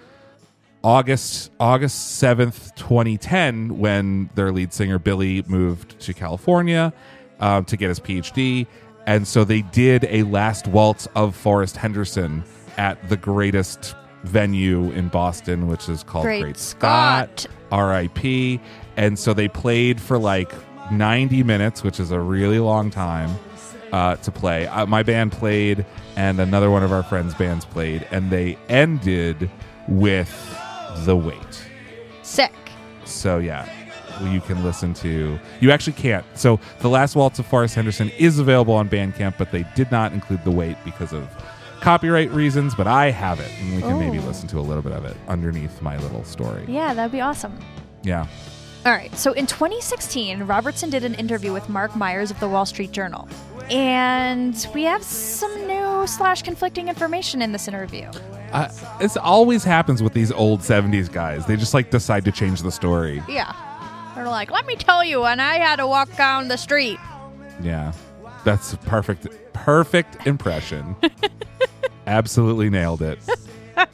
[0.84, 6.92] August August 7th 2010 when their lead singer Billy moved to California
[7.40, 8.66] um, to get his PhD
[9.06, 12.44] and so they did a last waltz of Forrest Henderson
[12.78, 13.94] at the greatest
[14.24, 17.46] venue in Boston which is called Great Great Scott.
[17.72, 18.60] RIP.
[18.98, 20.52] And so they played for like
[20.92, 23.30] 90 minutes, which is a really long time
[23.92, 24.68] uh, to play.
[24.68, 29.50] Uh, my band played, and another one of our friends' bands played, and they ended
[29.88, 30.30] with
[31.06, 31.70] The Weight.
[32.24, 32.54] Sick.
[33.06, 33.68] So, yeah.
[34.22, 35.40] You can listen to.
[35.62, 36.26] You actually can't.
[36.36, 40.12] So, The Last Waltz of Forrest Henderson is available on Bandcamp, but they did not
[40.12, 41.28] include The Weight because of
[41.82, 42.76] copyright reasons.
[42.76, 44.28] But I have it, and we can maybe Oh.
[44.28, 46.66] listen to a little bit of it underneath my little story.
[46.68, 47.58] Yeah, that'd be awesome.
[48.04, 48.26] Yeah.
[48.86, 49.14] All right.
[49.18, 53.28] So in 2016, Robertson did an interview with Marc Myers of the Wall Street Journal.
[53.70, 58.10] And we have some new slash conflicting information in this interview.
[58.52, 58.68] Uh,
[59.00, 61.46] this always happens with these old 70s guys.
[61.46, 63.22] They just like decide to change the story.
[63.28, 63.54] Yeah.
[64.16, 66.98] They're like, let me tell you, when I had to walk down the street.
[67.62, 67.92] Yeah.
[68.46, 70.96] That's a perfect perfect impression.
[72.10, 73.20] Absolutely nailed it.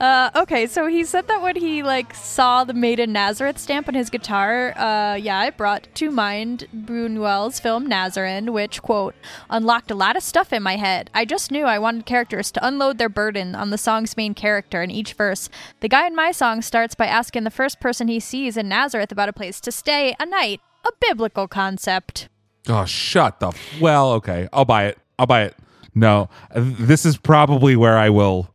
[0.00, 3.86] Uh, okay, so he said that when he like saw the Made in Nazareth stamp
[3.86, 9.14] on his guitar, uh, yeah, it brought to mind Buñuel's film Nazarene, which quote
[9.50, 11.10] unlocked a lot of stuff in my head.
[11.12, 14.82] I just knew I wanted characters to unload their burden on the song's main character
[14.82, 15.50] in each verse.
[15.80, 19.12] The guy in my song starts by asking the first person he sees in Nazareth
[19.12, 22.30] about a place to stay a night, a biblical concept.
[22.68, 23.48] Oh, shut the.
[23.48, 24.48] F- well, okay.
[24.50, 24.98] I'll buy it.
[25.20, 25.54] I'll buy it.
[25.94, 28.48] No, this is probably where I will.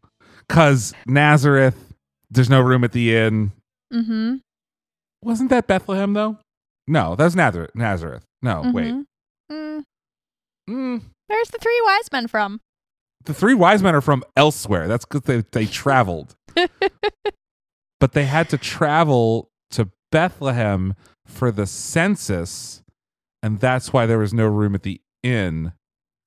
[0.47, 1.93] Because Nazareth,
[2.31, 3.51] there's no room at the inn.
[3.93, 4.35] Mm-hmm.
[5.21, 6.37] Wasn't that Bethlehem, though?
[6.87, 7.71] No, that was Nazareth.
[7.75, 8.23] Nazareth.
[8.41, 8.93] No, wait.
[8.93, 9.05] Mhm.
[9.51, 9.83] Mm,
[10.69, 12.59] Mm, where's the three wise men from?
[13.25, 14.87] the three wise men are from elsewhere.
[14.87, 16.35] That's because they, they traveled.
[17.99, 20.93] but they had to travel to Bethlehem
[21.25, 22.83] for the census,
[23.41, 25.73] and that's why there was no room at the inn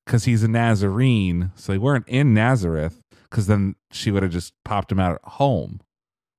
[0.09, 1.53] because he's a Nazarene.
[1.55, 5.33] So they weren't in Nazareth because then she would have just popped him out at
[5.33, 5.81] home,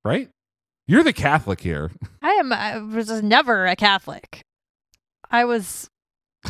[0.04, 0.30] right?
[0.88, 1.92] You're the Catholic here.
[2.24, 2.52] I am.
[2.52, 4.42] I was never a Catholic.
[5.30, 5.88] I was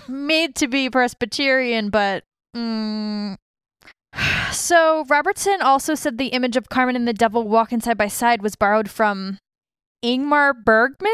[0.07, 2.23] made to be Presbyterian, but.
[2.55, 3.35] Mm,
[4.53, 8.41] so Robertson also said the image of Carmen and the devil walking side by side
[8.41, 9.39] was borrowed from
[10.03, 11.11] Ingmar Bergman.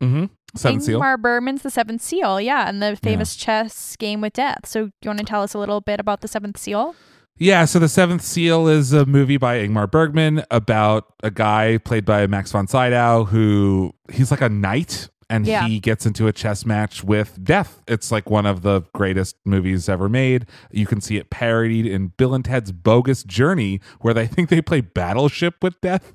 [0.00, 0.26] Mm-hmm.
[0.58, 1.00] Seventh seal.
[1.00, 4.66] Ingmar Bergman's The Seventh Seal, yeah, and the famous chess game with death.
[4.66, 6.94] So, you want to tell us a little bit about The Seventh Seal?
[7.38, 12.04] Yeah, so The Seventh Seal is a movie by Ingmar Bergman about a guy played
[12.06, 15.66] by Max von Sydow who he's like a knight and Yeah.
[15.66, 17.82] he gets into a chess match with death.
[17.88, 20.46] It's like one of the greatest movies ever made.
[20.70, 24.62] You can see it parodied in Bill and Ted's Bogus Journey where they think they
[24.62, 26.12] play Battleship with death.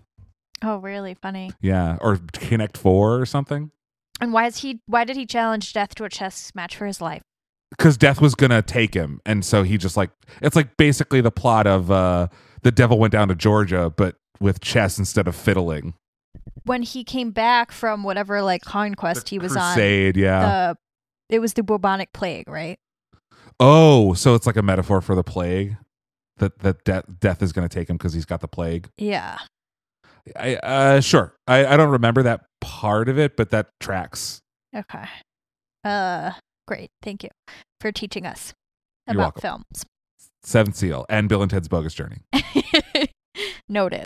[0.64, 1.52] Oh, really funny.
[1.62, 3.70] Yeah, or Connect 4 or something.
[4.22, 4.80] And why is he?
[4.86, 7.22] Why did he challenge death to a chess match for his life?
[7.72, 10.12] because death was gonna take him and so he just like
[10.42, 12.28] it's like basically the plot of uh
[12.64, 15.94] the devil went down to georgia but with chess instead of fiddling
[16.66, 20.74] When he came back from whatever like conquest he was crusade on, yeah
[21.30, 22.78] the it was the bubonic plague, right?
[23.62, 25.78] oh so it's like a metaphor for the plague
[26.40, 29.38] that that de- death is gonna take him because he's got the plague Yeah.
[30.36, 34.42] I uh sure I, I don't remember that part of it but that tracks
[34.74, 35.04] Okay.
[35.84, 36.32] Uh,
[36.66, 36.92] great.
[37.02, 37.30] Thank you
[37.82, 38.54] for teaching us
[39.06, 39.84] about films.
[40.44, 42.20] seventh seal and bill and ted's bogus journey
[43.68, 44.06] Noted.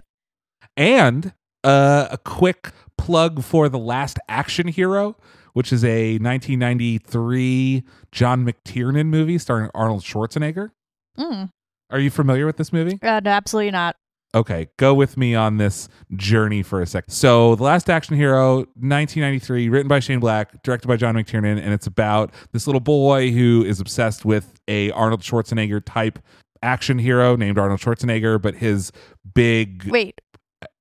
[0.76, 5.18] And uh, a quick plug for The Last Action Hero,
[5.54, 10.72] which is a 1993 John McTiernan movie starring Arnold Schwarzenegger.
[11.18, 11.50] Mm.
[11.92, 12.98] Are you familiar with this movie?
[13.02, 13.96] Uh, no, absolutely not.
[14.36, 17.14] Okay, go with me on this journey for a second.
[17.14, 21.74] So, The Last Action Hero, 1993, written by Shane Black, directed by John McTiernan, and
[21.74, 26.20] it's about this little boy who is obsessed with a Arnold Schwarzenegger type
[26.62, 28.92] action hero named Arnold Schwarzenegger, but his
[29.34, 30.20] big Wait,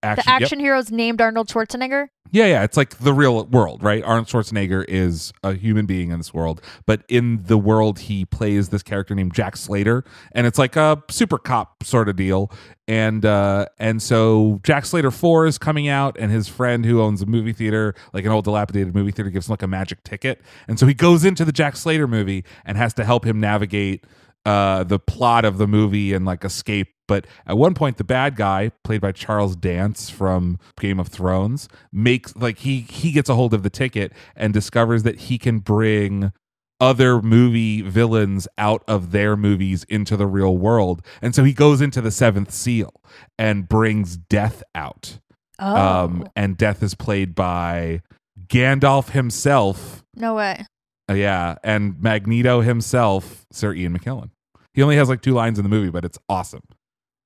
[0.03, 0.43] action, the yep.
[0.43, 2.09] action hero's named Arnold Schwarzenegger.
[2.35, 4.03] Yeah, yeah, it's like the real world, right?
[4.03, 8.71] Arnold Schwarzenegger is a human being in this world, but in the world he plays
[8.71, 12.51] this character named Jack Slater, and it's like a super cop sort of deal.
[12.89, 17.23] And uh and so Jack Slater 4 is coming out and his friend who owns
[17.23, 20.43] a movie theater, like an old dilapidated movie theater gives him like a magic ticket.
[20.67, 24.05] And so he goes into the Jack Slater movie and has to help him navigate
[24.45, 28.37] uh the plot of the movie and like escape but at one point the bad
[28.37, 33.35] guy played by Charles Dance from Game of Thrones makes like he he gets a
[33.35, 36.33] hold of the ticket and discovers that he can bring
[36.81, 41.81] other movie villains out of their movies into the real world and so he goes
[41.81, 42.93] into the seventh seal
[43.39, 45.21] and brings death out
[45.61, 48.03] Oh, um and death is played by
[48.49, 50.65] Gandalf himself no way.
[51.09, 54.31] uh, yeah, and Magneto himself, Sir Ian McKellen.
[54.73, 56.63] He only has like two lines in the movie, but it's awesome.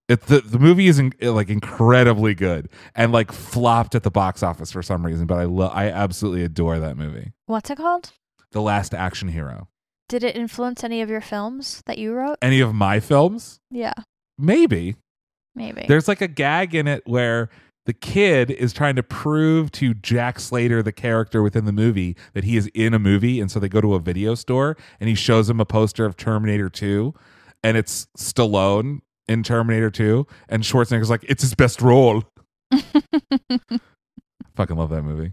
[0.08, 4.42] It, the the movie is in, like incredibly good and like flopped at the box
[4.42, 7.32] office for some reason, but I love I absolutely adore that movie.
[7.46, 8.12] What's it called?
[8.52, 9.68] The Last Action Hero.
[10.08, 12.38] Did it influence any of your films that you wrote?
[12.40, 13.60] Any of my films?
[13.70, 13.92] Yeah,
[14.38, 14.96] Maybe.
[15.54, 15.84] maybe.
[15.86, 17.50] There's like a gag in it where
[17.84, 22.44] the kid is trying to prove to Jack Slater, the character within the movie, that
[22.44, 23.40] he is in a movie.
[23.40, 26.16] And so they go to a video store and he shows him a poster of
[26.16, 27.12] Terminator 2
[27.62, 30.26] and it's Stallone in Terminator 2.
[30.48, 32.24] And Schwarzenegger's like, it's his best role.
[34.56, 35.32] Fucking love that movie.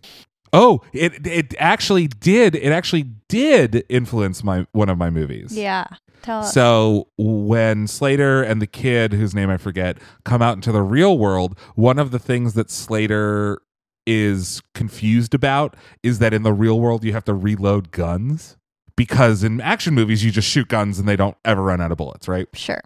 [0.53, 2.55] Oh, it it actually did.
[2.55, 5.57] It actually did influence my one of my movies.
[5.57, 5.85] yeah.
[6.21, 6.53] Tell us.
[6.53, 11.17] So when Slater and the kid, whose name I forget, come out into the real
[11.19, 13.59] world, one of the things that Slater
[14.07, 18.55] is confused about is that in the real world you have to reload guns
[18.95, 21.97] because in action movies you just shoot guns and they don't ever run out of
[21.97, 22.47] bullets, right?
[22.53, 22.81] sure.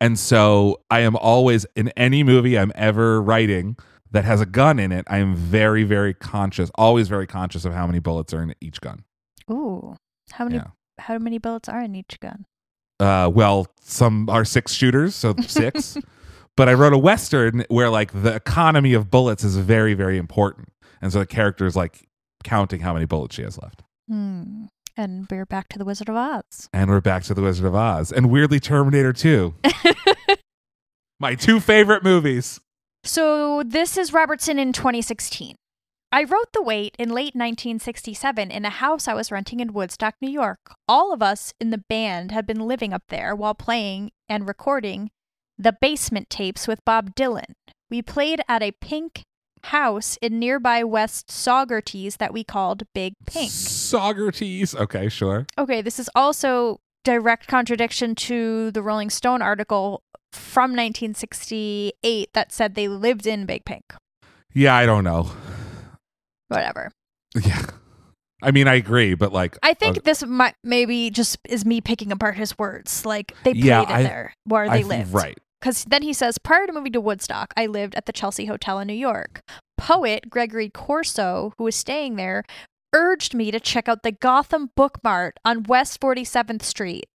[0.00, 3.76] And so I am always in any movie I'm ever writing
[4.10, 7.72] that has a gun in it, I am very very conscious, always very conscious of
[7.72, 9.04] how many bullets are in each gun.
[9.50, 9.96] Ooh,
[10.32, 10.56] how many?
[10.56, 10.66] Yeah.
[10.98, 12.46] How many bullets are in each gun?
[13.00, 15.98] uh well some are six shooters so six
[16.56, 20.68] but i wrote a western where like the economy of bullets is very very important
[21.02, 22.06] and so the character is like
[22.44, 24.66] counting how many bullets she has left Hmm.
[24.96, 26.68] And we're back to the Wizard of Oz.
[26.72, 29.54] and we're back to the wizard of oz and weirdly terminator 2
[31.20, 32.60] my two favorite movies
[33.02, 35.56] So this is Robertson in 2016.
[36.12, 40.14] I wrote The Weight in late 1967 in a house I was renting in Woodstock,
[40.20, 40.60] New York.
[40.86, 45.10] All of us in the band had been living up there while playing and recording
[45.58, 47.54] the basement tapes with Bob Dylan.
[47.90, 49.22] We played at a pink
[49.64, 53.50] house in nearby West Saugerties that we called Big Pink.
[53.50, 54.74] Socrates.
[54.74, 55.46] Okay, sure.
[55.58, 60.02] Okay, this is also direct contradiction to the Rolling Stone article
[60.32, 63.84] from 1968 that said they lived in Big Pink.
[64.52, 65.30] Yeah, I don't know.
[66.48, 66.92] Whatever.
[67.40, 67.62] Yeah.
[68.42, 71.80] I mean, I agree, but like, I think uh, this might maybe just is me
[71.80, 73.06] picking apart his words.
[73.06, 75.14] Like they played Yeah, it I- there where I they th- lived.
[75.14, 75.38] right.
[75.64, 78.80] Because then he says, prior to moving to Woodstock, I lived at the Chelsea Hotel
[78.80, 79.40] in New York.
[79.78, 82.44] Poet Gregory Corso, who was staying there,
[82.92, 87.06] urged me to check out the Gotham Book Mart on West 47th Street.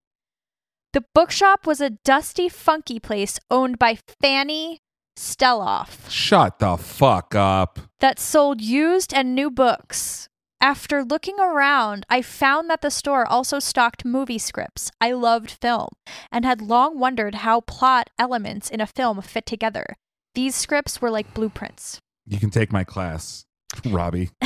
[0.94, 4.80] The bookshop was a dusty, funky place owned by Fanny
[5.16, 7.78] Steloff Shut the fuck up.
[8.00, 10.29] that sold used and new books.
[10.62, 14.92] After looking around, I found that the store also stocked movie scripts.
[15.00, 15.90] I loved film
[16.32, 19.96] and had long wondered how plot elements in a film fit together.
[20.36, 22.00] These scripts were like blueprints.
[22.26, 23.46] You can take my class,
[23.86, 24.32] Robbie.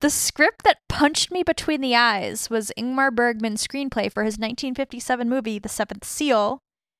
[0.00, 5.28] the script that punched me between the eyes was Ingmar Bergman's screenplay for his 1957
[5.28, 6.58] movie The Seventh Seal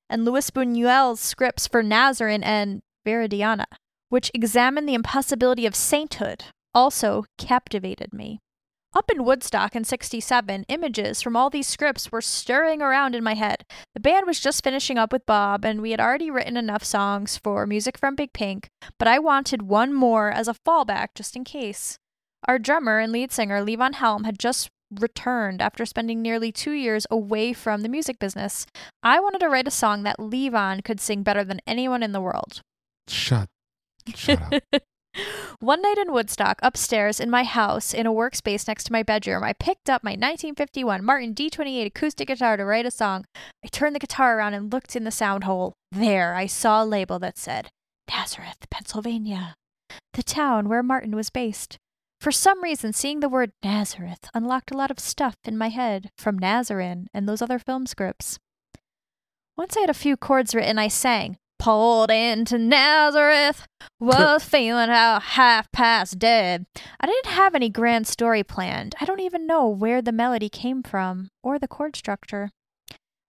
[0.09, 3.66] and Louis Buñuel's scripts for Nazarín and Viridiana,
[4.09, 6.44] which examine the impossibility of sainthood,
[6.75, 8.41] also captivated me.
[8.95, 13.35] Up in Woodstock in 67, images from all these scripts were stirring around in my
[13.35, 13.66] head.
[13.95, 17.37] The band was just finishing up with Bob, and we had already written enough songs
[17.37, 21.45] for music from Big Pink, but I wanted one more as a fallback just in
[21.45, 21.99] case.
[22.47, 27.07] Our drummer and lead singer, Levon Helm, had just returned after spending nearly two years
[27.11, 28.64] away from the music business.
[29.03, 32.23] I wanted to write a song that Levon could sing better than anyone in the
[32.23, 32.62] world.
[33.07, 33.49] Shut.
[34.14, 34.83] Shut up.
[35.61, 39.43] One night in Woodstock, upstairs in my house, in a workspace next to my bedroom,
[39.43, 43.25] I picked up my 1951 Martin D28 acoustic guitar to write a song.
[43.64, 45.75] I turned the guitar around and looked in the sound hole.
[45.91, 47.71] There, I saw a label that said,
[48.09, 49.55] Nazareth, Pennsylvania,
[50.12, 51.77] the town where Martin was based.
[52.21, 56.11] For some reason, seeing the word Nazareth unlocked a lot of stuff in my head
[56.19, 58.39] from Nazarín and those other film scripts.
[59.57, 63.67] Once I had a few chords written, I sang, Pulled into Nazareth,
[63.99, 66.67] was feeling how half past dead.
[67.01, 68.95] I didn't have any grand story planned.
[69.01, 72.51] I don't even know where the melody came from or the chord structure.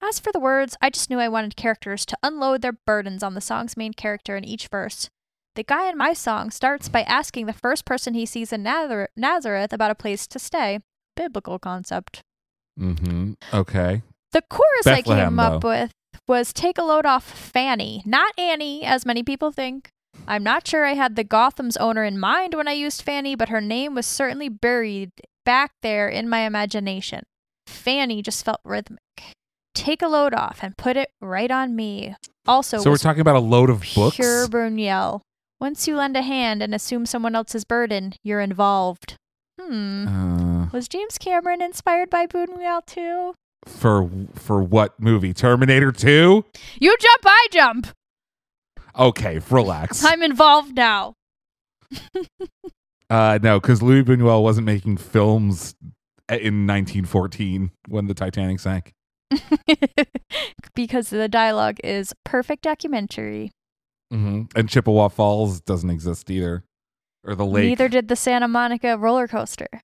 [0.01, 3.33] As for the words, I just knew I wanted characters to unload their burdens on
[3.33, 5.09] the song's main character in each verse.
[5.55, 9.09] The guy in my song starts by asking the first person he sees in Nazar-
[9.17, 10.79] Nazareth about a place to stay.
[11.17, 12.21] Biblical concept.
[12.79, 13.33] Mm-hmm.
[13.53, 14.03] Okay.
[14.31, 15.67] The chorus I came up though.
[15.67, 15.91] with
[16.29, 19.89] was Take a Load Off Fanny, not Annie, as many people think.
[20.27, 23.49] I'm not sure I had the Gotham's owner in mind when I used Fanny, but
[23.49, 25.09] her name was certainly buried
[25.43, 27.23] back there in my imagination.
[27.65, 28.99] Fanny just felt rhythmic.
[29.73, 32.15] Take a load off and put it right on me.
[32.47, 34.15] Also, So we're talking about a load of books.
[34.17, 35.21] pure Buñuel.
[35.59, 39.15] Once you lend a hand and assume someone else's burden, you're involved.
[39.59, 40.07] Hmm.
[40.07, 43.33] Uh, Was James Cameron inspired by Buñuel too?
[43.77, 45.33] For for what movie?
[45.33, 46.45] Terminator Two.
[46.79, 47.87] You jump, I jump.
[48.97, 50.03] Okay, relax.
[50.05, 51.15] I'm involved now.
[53.09, 55.73] Uh, no, because Louis Buñuel wasn't making films
[56.29, 58.93] in 1914 when the Titanic sank.
[60.75, 63.51] because the dialogue is perfect documentary.
[64.13, 64.43] Mm-hmm.
[64.55, 66.63] And Chippewa Falls doesn't exist either,
[67.23, 67.65] or the lake.
[67.65, 69.81] Neither did the Santa Monica roller coaster.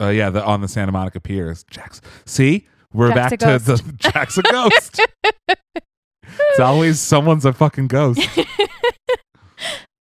[0.00, 1.64] Uh, yeah, the on the Santa Monica Piers.
[1.70, 2.00] Jack's.
[2.24, 5.00] See, we're Jack's back to the Jack's a ghost.
[5.48, 8.20] it's always someone's a fucking ghost.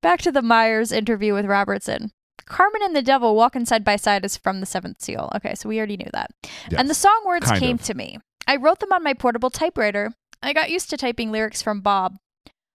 [0.02, 2.12] Back to the Myers interview with Robertson.
[2.46, 5.30] Carmen and the Devil walking side by side is from the Seventh Seal.
[5.36, 6.32] Okay, so we already knew that.
[6.76, 7.84] And the song words came of.
[7.84, 8.20] to me.
[8.48, 10.14] I wrote them on my portable typewriter.
[10.42, 12.16] I got used to typing lyrics from Bob.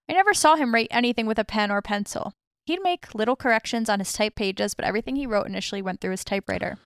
[0.07, 2.33] I never saw him write anything with a pen or pencil.
[2.65, 6.11] He'd make little corrections on his type pages, but everything he wrote initially went through
[6.11, 6.77] his typewriter.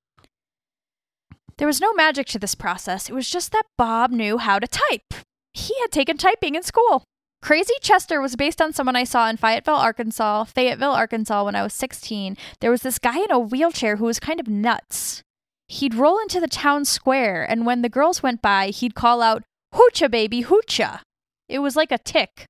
[1.57, 3.09] There was no magic to this process.
[3.09, 5.13] It was just that Bob knew how to type.
[5.53, 7.03] He had taken typing in school.
[7.41, 11.63] Crazy Chester was based on someone I saw in Fayetteville, Arkansas, Fayetteville, Arkansas when I
[11.63, 12.37] was 16.
[12.59, 15.21] There was this guy in a wheelchair who was kind of nuts.
[15.67, 19.43] He'd roll into the town square, and when the girls went by, he'd call out,
[19.73, 21.01] Hoocha, baby, hoocha.
[21.49, 22.45] It was like a tick.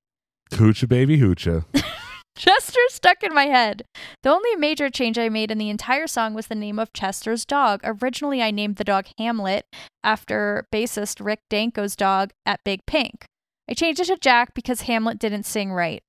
[0.51, 1.65] Hoocha baby hoocha.
[2.37, 3.83] Chester stuck in my head.
[4.21, 7.45] The only major change I made in the entire song was the name of Chester's
[7.45, 7.81] dog.
[7.83, 9.65] Originally, I named the dog Hamlet
[10.03, 13.25] after bassist Rick Danko's dog at Big Pink.
[13.67, 16.03] I changed it to Jack because Hamlet didn't sing right.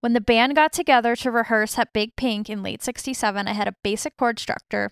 [0.00, 3.68] When the band got together to rehearse at Big Pink in late 67, I had
[3.68, 4.90] a basic chord structure,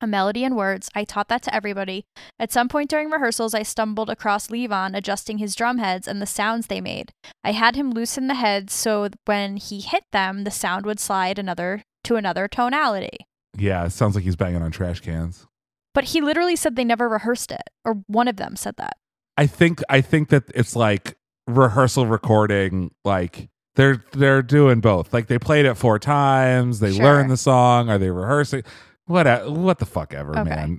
[0.00, 0.88] a melody and words.
[0.94, 2.04] I taught that to everybody.
[2.38, 6.26] At some point during rehearsals, I stumbled across Levon adjusting his drum heads and the
[6.26, 7.12] sounds they made.
[7.44, 11.38] I had him loosen the heads so when he hit them, the sound would slide
[11.38, 13.18] another to another tonality.
[13.56, 15.46] Yeah, it sounds like he's banging on trash cans.
[15.92, 18.96] But he literally said they never rehearsed it, or one of them said that.
[19.36, 21.16] I think I think that it's like
[21.48, 25.12] rehearsal recording like they're they're doing both.
[25.12, 27.04] Like they played it four times, they Sure.
[27.04, 28.62] learned the song, are they rehearsing?
[29.10, 30.48] What a, what the fuck ever, Okay.
[30.48, 30.78] man.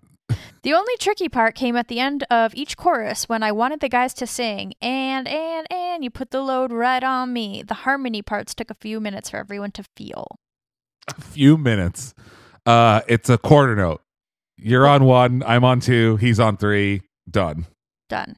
[0.63, 3.89] The only tricky part came at the end of each chorus when I wanted the
[3.89, 7.61] guys to sing, and, and, and you put the load right on me.
[7.61, 10.27] The harmony parts took a few minutes for everyone to feel.
[11.09, 12.13] A few minutes.
[12.65, 14.01] Uh it's a quarter note.
[14.55, 17.65] You're on one, I'm on two, he's on three, done.
[18.07, 18.37] Done.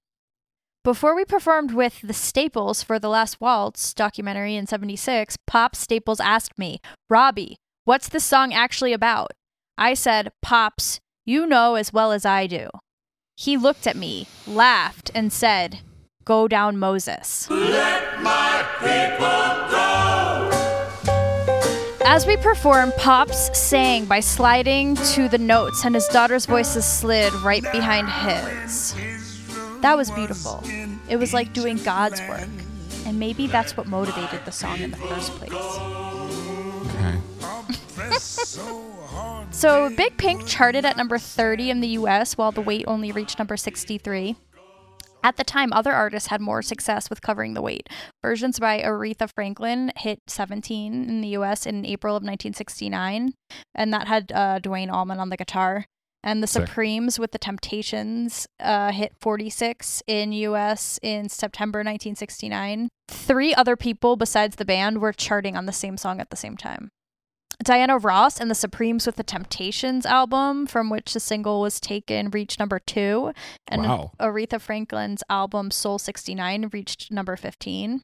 [0.83, 6.19] Before we performed with the Staples for the Last Waltz documentary in 76, Pop Staples
[6.19, 6.79] asked me,
[7.11, 9.33] Robbie, what's this song actually about?
[9.77, 12.69] I said, Pops, you know as well as I do.
[13.35, 15.79] He looked at me, laughed, and said,
[16.25, 17.49] Go down, Moses.
[17.49, 20.49] Let my people go.
[22.05, 27.33] As we performed, Pops sang by sliding to the notes, and his daughter's voices slid
[27.35, 28.93] right behind his.
[29.81, 30.63] That was beautiful.
[31.09, 32.47] It was like doing God's work.
[33.05, 35.51] And maybe that's what motivated the song in the first place.
[36.95, 37.19] Okay.
[39.51, 43.37] So, Big Pink charted at number 30 in the US, while The Weight only reached
[43.37, 44.35] number 63.
[45.23, 47.87] At the time, other artists had more success with covering The Weight.
[48.21, 53.33] Versions by Aretha Franklin hit 17 in the US in April of 1969,
[53.73, 55.85] and that had uh, Duane Allman on the guitar.
[56.25, 56.67] And the Sick.
[56.67, 62.89] Supremes with The Temptations uh, hit 46 in US in September 1969.
[63.09, 66.55] Three other people besides the band were charting on the same song at the same
[66.55, 66.89] time.
[67.63, 72.29] Diana Ross and the Supremes with the Temptations album, from which the single was taken,
[72.29, 73.33] reached number two.
[73.67, 74.11] And Wow.
[74.19, 78.01] Aretha Franklin's album Soul 69 reached number 15.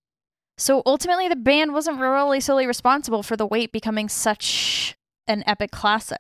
[0.57, 4.95] So ultimately, the band wasn't really solely responsible for The Weight becoming such
[5.27, 6.19] an epic classic.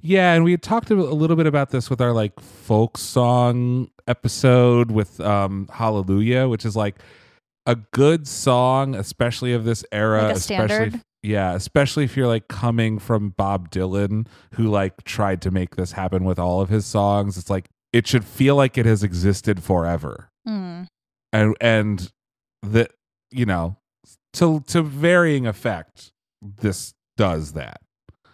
[0.00, 3.88] Yeah, and we had talked a little bit about this with our like folk song
[4.06, 6.96] episode with um Hallelujah, which is like
[7.66, 12.98] a good song, especially of this era, Like especially yeah, especially if you're like coming
[12.98, 17.36] from Bob Dylan, who like tried to make this happen with all of his songs.
[17.38, 20.84] It's like it should feel like it has existed forever, Hmm.
[21.32, 22.10] and and
[22.62, 22.92] that
[23.30, 23.76] you know
[24.34, 27.80] to to varying effect, this does that.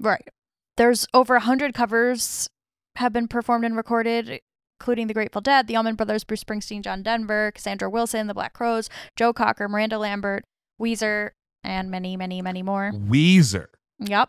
[0.01, 0.29] Right.
[0.77, 2.49] There's over a hundred covers
[2.97, 4.41] have been performed and recorded,
[4.81, 8.53] including the Grateful Dead, the Allman Brothers, Bruce Springsteen, John Denver, Cassandra Wilson, the Black
[8.53, 10.45] Crowes, Joe Cocker, Miranda Lambert,
[10.81, 11.31] Weezer,
[11.65, 12.93] and many, many, many more.
[12.93, 13.67] Weezer,
[14.01, 14.29] Yep.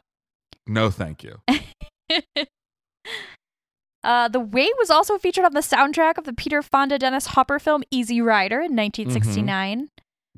[0.67, 1.41] no, thank you.
[4.01, 7.59] Uh, the Weight was also featured on the soundtrack of the Peter Fonda Dennis Hopper
[7.59, 9.89] film Easy Rider in 1969.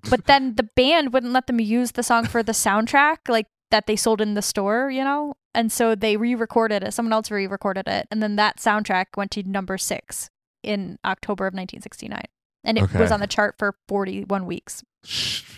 [0.09, 3.85] But then the band wouldn't let them use the song for the soundtrack, like that
[3.85, 5.35] they sold in the store, you know?
[5.53, 6.91] And so they re recorded it.
[6.93, 8.07] Someone else re recorded it.
[8.09, 10.29] And then that soundtrack went to number six
[10.63, 12.23] in October of 1969.
[12.63, 14.83] And it was on the chart for 41 weeks.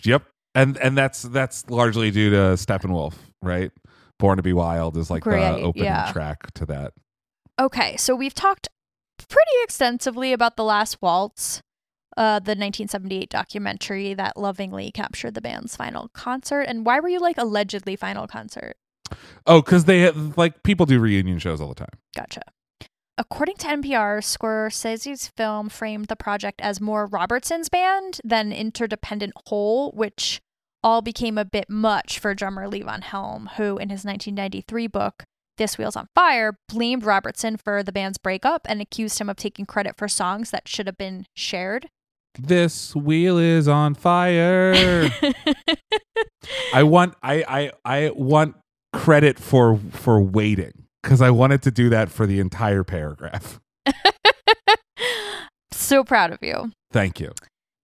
[0.03, 0.23] Yep.
[0.55, 3.71] And and that's that's largely due to Steppenwolf, right?
[4.19, 6.11] Born to be Wild is like Great, the opening yeah.
[6.11, 6.93] track to that.
[7.59, 8.67] Okay, so we've talked
[9.17, 11.61] pretty extensively about The Last Waltz,
[12.17, 16.61] uh, the 1978 documentary that lovingly captured the band's final concert.
[16.61, 18.75] And why were you like allegedly final concert?
[19.45, 21.99] Oh, because they like people do reunion shows all the time.
[22.15, 22.41] Gotcha.
[23.15, 29.91] According to NPR, Scorsese's film framed the project as more Robertson's band than interdependent whole,
[29.91, 30.41] which
[30.83, 35.25] all became a bit much for drummer Levon Helm, who in his 1993 book,
[35.57, 39.67] This Wheel's on Fire, blamed Robertson for the band's breakup and accused him of taking
[39.67, 41.89] credit for songs that should have been shared.
[42.39, 44.73] This wheel is on fire.
[46.73, 48.55] I want I I I want
[48.91, 53.59] credit for for waiting because I wanted to do that for the entire paragraph.
[55.71, 56.71] so proud of you.
[56.91, 57.31] Thank you.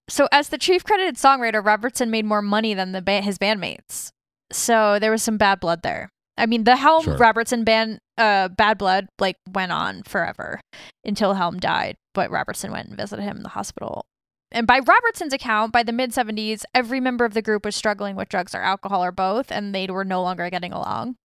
[0.07, 4.09] So, as the chief credited songwriter, Robertson made more money than the ba- his bandmates.
[4.51, 6.09] So there was some bad blood there.
[6.37, 7.17] I mean, the Helm Sure.
[7.17, 10.59] Robertson band, uh, bad blood, like went on forever
[11.03, 11.95] until Helm died.
[12.15, 14.05] But Robertson went and visited him in the hospital.
[14.51, 18.15] And by Robertson's account, by the mid 70s, every member of the group was struggling
[18.15, 21.15] with drugs or alcohol or both, and they were no longer getting along.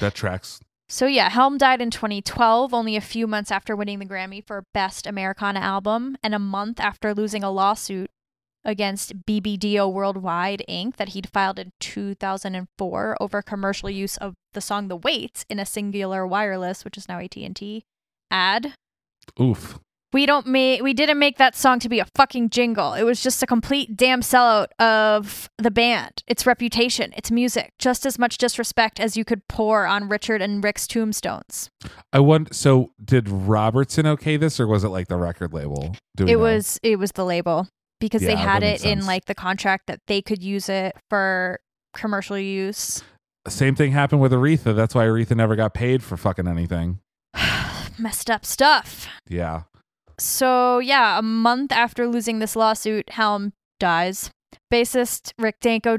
[0.00, 0.60] That tracks.
[0.88, 4.66] So yeah, Helm died in 2012, only a few months after winning the Grammy for
[4.74, 8.10] Best Americana Album, and a month after losing a lawsuit
[8.64, 10.96] against BBDO Worldwide Inc.
[10.96, 15.64] that he'd filed in 2004 over commercial use of the song "The Weights" in a
[15.64, 17.84] Cingular Wireless, which is now AT&T,
[18.30, 18.74] ad.
[19.40, 19.78] Oof.
[20.12, 22.92] We don't make we didn't make that song to be a fucking jingle.
[22.92, 28.04] It was just a complete damn sellout of the band, its reputation, its music, just
[28.04, 31.70] as much disrespect as you could pour on Richard and Rick's tombstones.
[32.12, 32.52] I wonder.
[32.52, 35.96] So, did Robertson okay this, or was it like the record label?
[36.18, 36.38] It know?
[36.38, 37.68] was it was the label
[38.00, 41.60] because they had it in like the contract that they could use it for
[41.94, 43.02] commercial use.
[43.48, 44.74] Same thing happened with Aretha.
[44.74, 47.00] That's why Aretha never got paid for fucking anything.
[47.98, 49.06] Messed up stuff.
[49.28, 49.62] Yeah.
[50.22, 54.30] So, yeah, a month after losing this lawsuit, Helm dies.
[54.72, 55.98] Bassist Rick Danko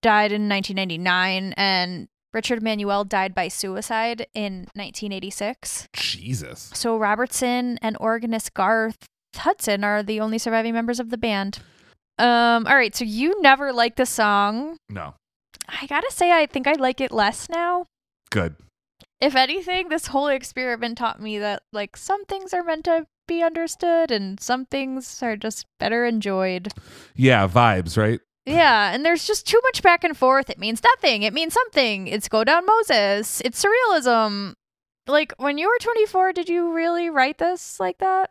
[0.00, 5.88] died in 1999, and Richard Manuel died by suicide in 1986.
[5.92, 6.70] Jesus.
[6.74, 11.58] So, Robertson and organist Garth Hudson are the only surviving members of the band.
[12.18, 14.76] Um, all right, so you never liked the song.
[14.88, 15.14] No.
[15.68, 17.86] I gotta say, I think I like it less now.
[18.30, 18.54] Good.
[19.20, 23.42] If anything, this whole experiment taught me that, like, some things are meant to be
[23.42, 26.72] understood and some things are just better enjoyed.
[27.14, 28.20] Yeah, vibes, right?
[28.46, 30.50] Yeah, and there's just too much back and forth.
[30.50, 31.22] It means nothing.
[31.22, 32.06] It means something.
[32.08, 33.40] It's go down Moses.
[33.44, 34.54] It's surrealism.
[35.06, 38.30] Like, when you were 24, did you really write this like that?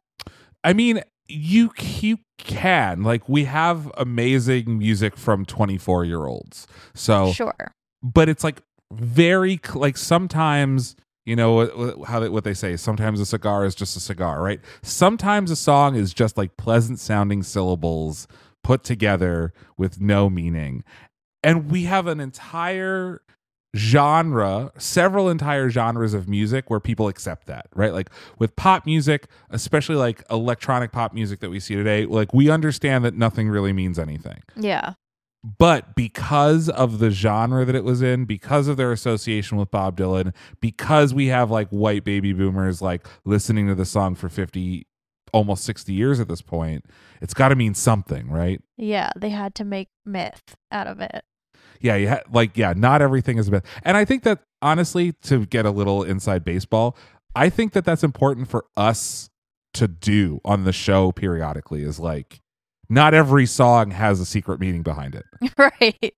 [0.64, 6.68] I mean, you you can like we have amazing music from 24 year olds.
[6.94, 7.74] So, Sure.
[8.03, 8.61] but it's like
[8.91, 13.95] very like sometimes you know how they, what they say sometimes a cigar is just
[13.95, 14.59] a cigar right?
[14.81, 18.27] Sometimes a song is just like pleasant sounding syllables
[18.63, 20.83] put together with no meaning.
[21.41, 23.21] And we have an entire
[23.75, 27.91] genre several entire genres of music where people accept that right?
[27.91, 32.51] Like with pop music especially like electronic pop music that we see today like we
[32.51, 34.43] understand that nothing really means anything.
[34.55, 34.93] Yeah.
[35.44, 39.98] But because of the genre that it was in, because of their association with Bob
[39.98, 44.88] Dylan, because we have like white baby boomers like listening to the song for 50
[45.34, 46.86] almost 60 years at this point,
[47.22, 48.61] it's got to mean something, right?
[48.78, 51.26] Yeah, they had to make myth out of it.
[51.82, 55.45] Yeah, you ha- like yeah, not everything is myth, And I think that honestly to
[55.45, 56.95] get a little inside baseball,
[57.36, 59.30] I think that that's important for us
[59.74, 62.40] to do on the show periodically is like
[62.89, 65.26] not every song has a secret meaning behind it.
[65.57, 66.14] right.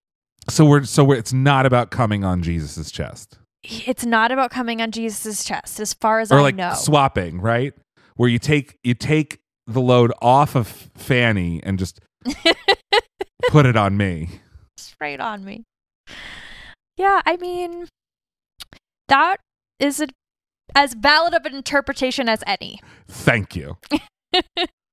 [0.49, 4.81] So we're so we're, it's not about coming on Jesus's chest It's not about coming
[4.81, 6.73] on Jesus' chest, as far as or I like know.
[6.75, 7.73] swapping, right?
[8.15, 11.99] Where you take you take the load off of Fanny and just
[13.49, 14.29] put it on me.
[14.77, 15.63] straight on me.
[16.97, 17.87] Yeah, I mean,
[19.07, 19.37] that
[19.79, 20.07] is a,
[20.75, 22.79] as valid of an interpretation as any.
[23.07, 23.77] Thank you.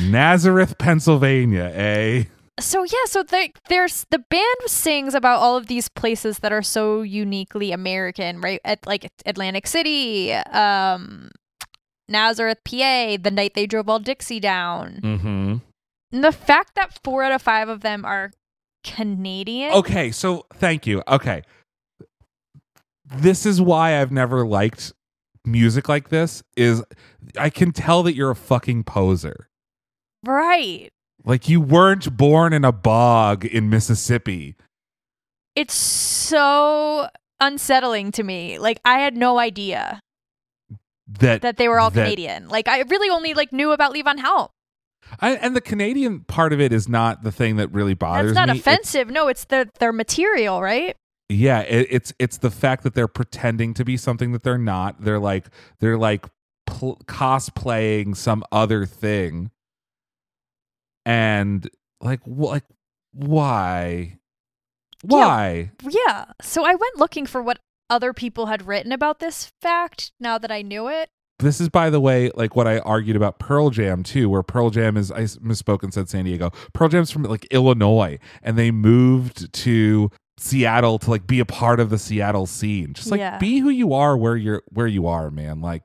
[0.00, 2.24] Nazareth, Pennsylvania, eh?
[2.58, 6.62] So yeah, so the, there's the band sings about all of these places that are
[6.62, 8.60] so uniquely American, right?
[8.64, 11.30] At like Atlantic City, um,
[12.08, 15.00] Nazareth, PA, the night they drove all Dixie down.
[15.02, 15.56] Mm-hmm.
[16.12, 18.32] And the fact that four out of five of them are
[18.84, 19.72] Canadian.
[19.72, 21.02] Okay, so thank you.
[21.08, 21.42] Okay.
[23.12, 24.92] This is why I've never liked
[25.44, 26.82] music like this is
[27.38, 29.48] I can tell that you're a fucking poser.
[30.24, 30.90] Right.
[31.24, 34.56] Like you weren't born in a bog in Mississippi.
[35.56, 37.08] It's so
[37.40, 38.58] unsettling to me.
[38.58, 40.00] Like I had no idea
[41.18, 42.48] That that they were all that- Canadian.
[42.48, 44.48] Like I really only like knew about Levon Helm.
[45.20, 48.46] I, and the Canadian part of it is not the thing that really bothers That's
[48.46, 48.58] not me.
[48.60, 49.10] It's- not offensive.
[49.10, 50.96] no, it's their their material, right?
[51.28, 55.00] yeah, it, it's it's the fact that they're pretending to be something that they're not.
[55.02, 55.46] They're like
[55.80, 56.26] they're like
[56.66, 59.50] pl- cosplaying some other thing,
[61.06, 61.68] and
[62.00, 62.64] like wh- like
[63.12, 64.18] why
[65.02, 66.26] why Yeah.
[66.42, 67.58] So I went looking for what
[67.88, 71.08] other people had written about this fact now that I knew it.
[71.40, 74.68] this is by the way like what i argued about pearl jam too where pearl
[74.68, 78.70] jam is i misspoke and said san diego pearl jam's from like illinois and they
[78.70, 83.38] moved to seattle to like be a part of the seattle scene just like Yeah.
[83.38, 85.82] be who you are where you're where you are man like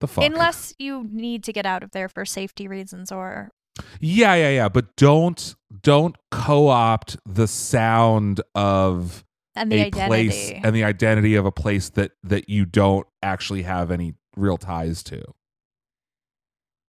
[0.00, 3.52] the fuck Unless you need to get out of there for safety reasons or
[4.00, 9.24] yeah yeah yeah but don't don't co-opt the sound of
[9.54, 10.06] and the a identity.
[10.06, 14.56] place and the identity of a place that that you don't actually have any real
[14.56, 15.22] ties to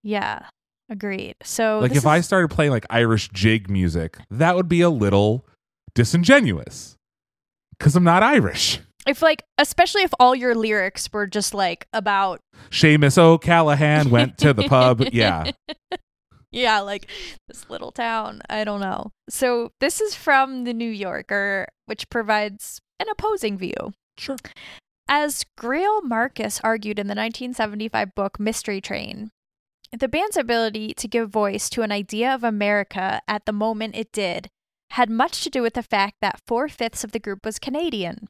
[0.07, 0.47] yeah.
[0.89, 1.35] Agreed.
[1.43, 5.45] So like if I started playing like Irish jig music, that would be a little
[5.93, 6.97] disingenuous
[7.77, 8.79] because I'm not Irish.
[9.05, 12.39] if like especially if all your lyrics were just like about
[12.69, 15.03] Seamus O'Callahan went to the pub.
[15.11, 15.51] Yeah,
[16.51, 17.09] yeah, like
[17.47, 18.41] this little town.
[18.49, 19.11] I don't know.
[19.29, 23.93] So this is from the New Yorker, which provides an opposing view.
[24.17, 24.37] Sure.
[25.07, 29.29] As Greil Marcus argued in the 1975 book Mystery Train,
[29.97, 34.11] the band's ability to give voice to an idea of America at the moment it
[34.11, 34.49] did
[34.91, 38.27] had much to do with the fact that four fifths of the group was Canadian.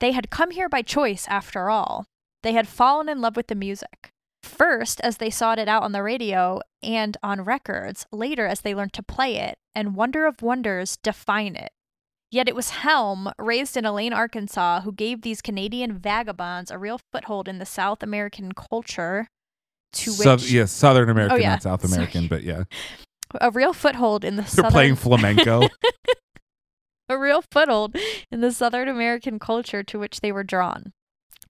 [0.00, 2.04] They had come here by choice, after all.
[2.42, 4.09] They had fallen in love with the music.
[4.50, 8.74] First, as they sought it out on the radio and on records, later, as they
[8.74, 11.70] learned to play it, and wonder of wonders, define it.
[12.30, 17.00] Yet it was Helm, raised in Elaine, Arkansas, who gave these Canadian vagabonds a real
[17.12, 19.26] foothold in the South American culture
[19.92, 21.50] to which South, yeah, Southern oh, American, Oh, yeah.
[21.50, 22.64] not South American, but yeah.
[23.40, 25.68] a real foothold in the They're southern playing flamenco.
[27.08, 27.96] a real foothold
[28.30, 30.92] in the Southern American culture to which they were drawn.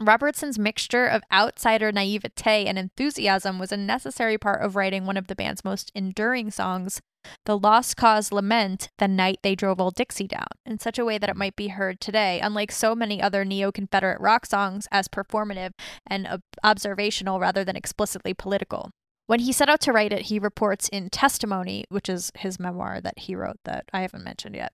[0.02, 5.27] Robertson's mixture of outsider naivete and enthusiasm was a necessary part of writing one of
[5.27, 7.02] the band's most enduring songs,
[7.44, 11.18] The Lost Cause Lament, The Night They Drove Old Dixie Down, in such a way
[11.18, 15.06] that it might be heard today, unlike so many other neo Confederate rock songs, as
[15.06, 15.72] performative
[16.06, 18.90] and ob- observational rather than explicitly political.
[19.27, 23.02] When he set out to write it, he reports in Testimony, which is his memoir
[23.02, 24.72] that he wrote that I haven't mentioned yet.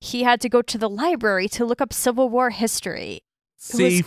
[0.00, 3.24] He had to go to the library to look up Civil War history.
[3.62, 4.04] See,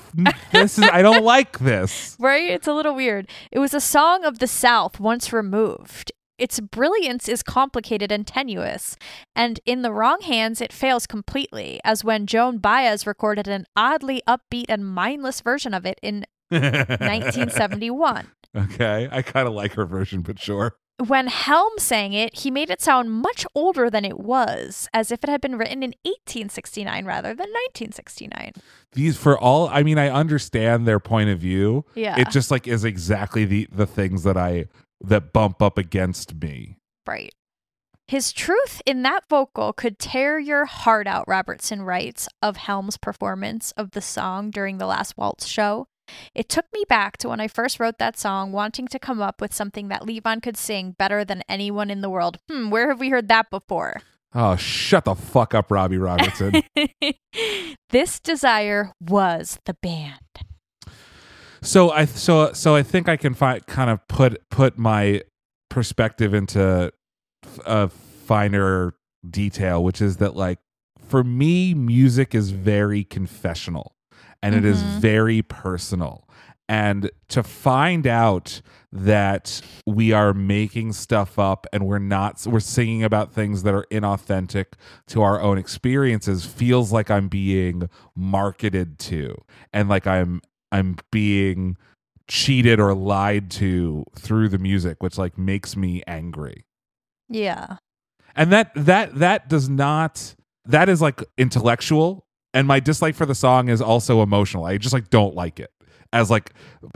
[0.52, 2.18] this is I don't like this.
[2.20, 2.50] Right?
[2.50, 3.30] It's a little weird.
[3.52, 6.12] It was a song of the South once removed.
[6.40, 8.98] Its brilliance is complicated and tenuous,
[9.36, 14.24] and in the wrong hands, it fails completely, as when Joan Baez recorded an oddly
[14.28, 18.32] upbeat and mindless version of it in 1971.
[18.56, 20.76] Okay, I kind of like her version, but sure.
[21.08, 25.24] When Helm sang it, he made it sound much older than it was, as if
[25.24, 28.54] it had been written in 1869 rather than 1969.
[28.92, 31.84] These for all I mean, I understand their point of view.
[31.96, 32.20] Yeah.
[32.20, 34.66] It just like is exactly the the things that I
[35.02, 36.78] that bump up against me.
[37.08, 37.34] Right.
[38.08, 43.72] His truth in that vocal could tear your heart out, Robertson writes of Helm's performance
[43.72, 45.88] of the song during the last waltz show.
[46.36, 49.40] It took me back to when I first wrote that song, wanting to come up
[49.42, 52.40] with something that Levon could sing better than anyone in the world.
[52.50, 54.02] Hmm, where have we heard that before?
[54.36, 56.64] Oh, shut the fuck up, Robbie Robertson.
[57.92, 60.20] this desire was the band.
[61.62, 65.22] so I so so I think I can fi- kind of put put my
[65.70, 66.92] perspective into
[67.46, 68.96] f- a finer
[69.30, 70.60] detail, which is that like
[71.08, 73.96] for me, music is very confessional
[74.44, 75.00] and it is Mhm.
[75.00, 76.28] very personal.
[76.70, 78.62] And to find out
[78.92, 83.86] that we are making stuff up and we're not, we're singing about things that are
[83.92, 84.66] inauthentic
[85.08, 89.36] to our own experiences feels like I'm being marketed to
[89.74, 90.42] and like I'm,
[90.72, 91.76] I'm being
[92.30, 96.64] cheated or lied to through the music, which like makes me angry
[97.30, 97.78] Yeah.
[98.36, 100.34] and that that that does not
[100.66, 104.94] that is like intellectual and my dislike for the song is also emotional i just
[104.94, 105.72] like don't like it
[106.12, 106.52] as like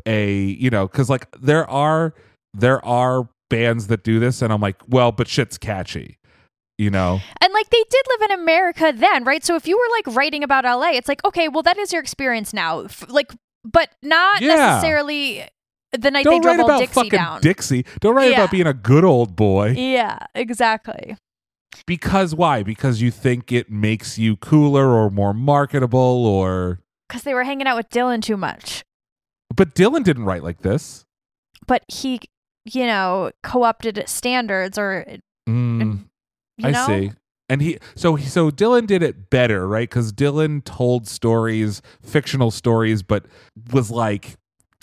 [0.05, 2.13] a you know because like there are
[2.53, 6.17] there are bands that do this and i'm like well but shit's catchy
[6.77, 9.43] you know And like they did live in America then, right?
[9.43, 11.99] So if you were like writing about LA, it's like, okay, well, that is your
[12.03, 12.81] experience now.
[12.81, 13.31] F- like,
[13.63, 14.55] but not Yeah.
[14.55, 15.43] necessarily
[15.91, 17.41] the night they don't drove write about Dixie fucking down.
[17.41, 18.41] dixie don't write Yeah.
[18.41, 21.17] about being a good old boy yeah, exactly.
[21.85, 27.33] Because why because you think it makes you cooler or more marketable or Because they
[27.33, 28.83] were hanging out with Dylan too much.
[29.55, 31.05] but dylan didn't write like this
[31.67, 32.19] But he,
[32.65, 35.05] you know, co opted standards or,
[35.47, 36.05] Mm.
[36.57, 36.87] you I know?
[36.87, 37.11] see.
[37.49, 39.89] And he so he so Dylan did it better, right?
[39.89, 43.25] Because Dylan told stories, fictional stories, but
[43.71, 44.35] was like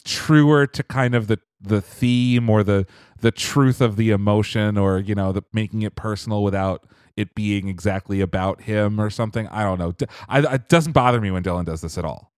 [0.07, 2.87] truer to kind of the the theme or the
[3.25, 6.85] the truth of the emotion, or you know, the making it personal without
[7.17, 9.49] it being exactly about him or something.
[9.49, 9.95] I don't know.
[10.29, 12.33] I, it doesn't bother me when Dylan does this at all.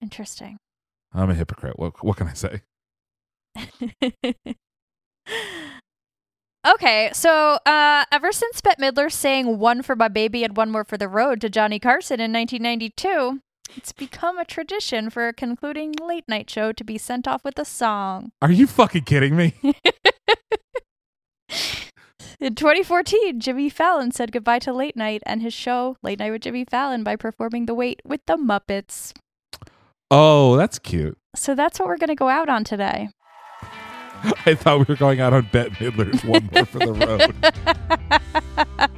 [0.00, 0.58] Interesting.
[1.12, 1.76] I'm a hypocrite.
[1.76, 2.62] What what can I say?
[6.66, 10.84] okay, so uh, ever since Bette Midler sang One for My Baby and One More
[10.84, 13.40] for the Road to Johnny Carson in 1992,
[13.76, 17.58] it's become a tradition for a concluding late night show to be sent off with
[17.58, 18.30] a song.
[18.40, 19.54] Are you fucking kidding me?
[22.40, 26.42] In 2014, Jimmy Fallon said goodbye to late night and his show, Late Night with
[26.42, 29.12] Jimmy Fallon, by performing The Weight with the Muppets.
[30.10, 31.18] Oh, that's cute.
[31.34, 33.08] So that's what we're going to go out on today.
[34.46, 37.34] I thought we were going out on Bette Midler's One More for the Road.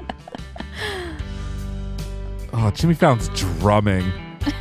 [2.52, 4.12] Oh, Jimmy Fallon's drumming.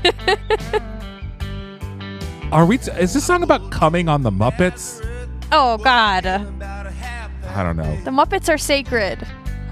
[2.51, 2.77] Are we?
[2.77, 5.03] T- is this song about coming on the Muppets?
[5.51, 6.25] Oh, God.
[6.25, 7.95] I don't know.
[8.03, 9.27] The Muppets are sacred.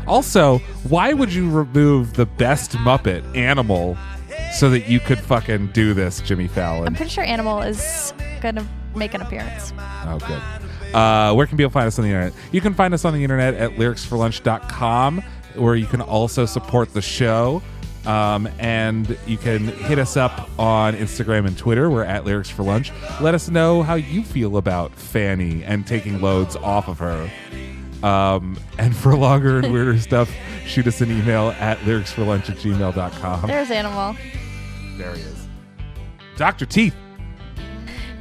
[0.07, 3.97] Also, why would you remove the best Muppet animal
[4.53, 6.87] so that you could fucking do this, Jimmy Fallon?
[6.87, 9.73] I'm pretty sure Animal is gonna make an appearance.
[10.05, 10.95] Oh, good.
[10.95, 12.33] Uh, where can people find us on the internet?
[12.53, 15.21] You can find us on the internet at lyricsforlunch.com,
[15.55, 17.61] where you can also support the show.
[18.07, 21.89] Um, and you can hit us up on Instagram and Twitter.
[21.89, 22.91] We're at Lyrics for Lunch.
[23.19, 27.29] Let us know how you feel about Fanny and taking loads off of her.
[28.03, 30.31] Um, and for longer and weirder stuff,
[30.65, 33.47] shoot us an email at lyricsforlunch at gmail.com.
[33.47, 34.15] There's Animal.
[34.95, 35.47] There he is.
[36.37, 36.65] Dr.
[36.65, 36.95] Teeth.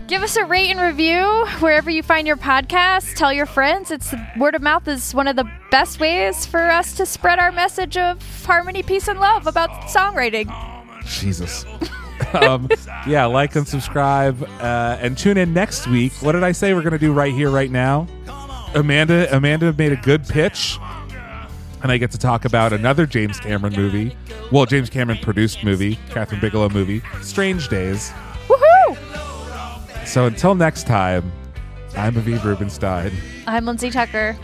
[0.08, 3.14] Give us a rate and review wherever you find your podcast.
[3.16, 3.90] Tell your friends.
[3.90, 7.50] It's word of mouth is one of the best ways for us to spread our
[7.50, 10.46] message of harmony, peace, and love about songwriting.
[11.04, 11.64] Jesus.
[12.34, 12.68] um,
[13.06, 16.12] yeah, like and subscribe, uh, and tune in next week.
[16.20, 18.06] What did I say we're gonna do right here, right now?
[18.76, 20.78] Amanda, Amanda made a good pitch,
[21.82, 24.16] and I get to talk about another James Cameron movie.
[24.52, 28.12] Well, James Cameron produced movie, Kathryn Bigelow movie, Strange Days.
[30.06, 30.12] Woohoo!
[30.12, 31.30] So until next time,
[31.96, 33.12] I'm Aviv Rubenstein
[33.46, 34.36] I'm Lindsay Tucker.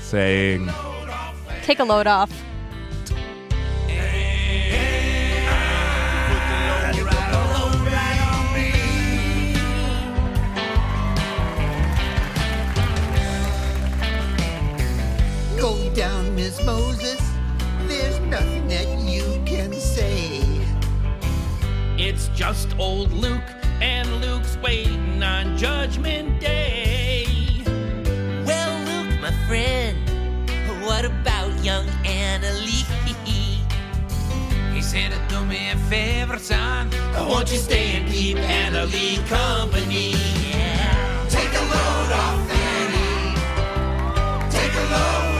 [0.00, 0.68] saying.
[1.62, 2.30] Take a load off.
[15.58, 17.20] Go down, Miss Moses.
[17.86, 20.42] There's nothing that you can say.
[21.98, 23.40] It's just old Luke,
[24.62, 27.26] waiting on Judgment Day.
[28.44, 29.96] Well, Luke, my friend,
[30.84, 32.84] what about young Anna Lee?
[34.76, 36.90] He said, Do me a favor, son.
[37.14, 40.10] Won't you stay and keep Anna Lee company?
[40.50, 41.26] Yeah.
[41.30, 43.34] Take a load off, Fanny.
[44.50, 45.35] Take a load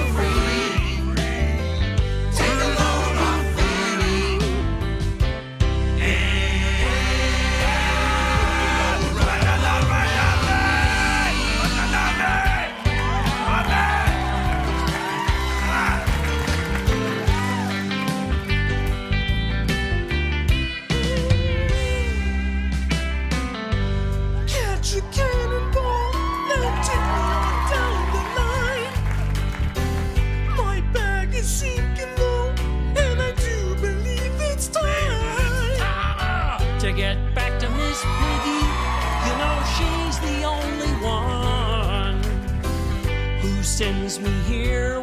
[43.77, 45.03] sends me here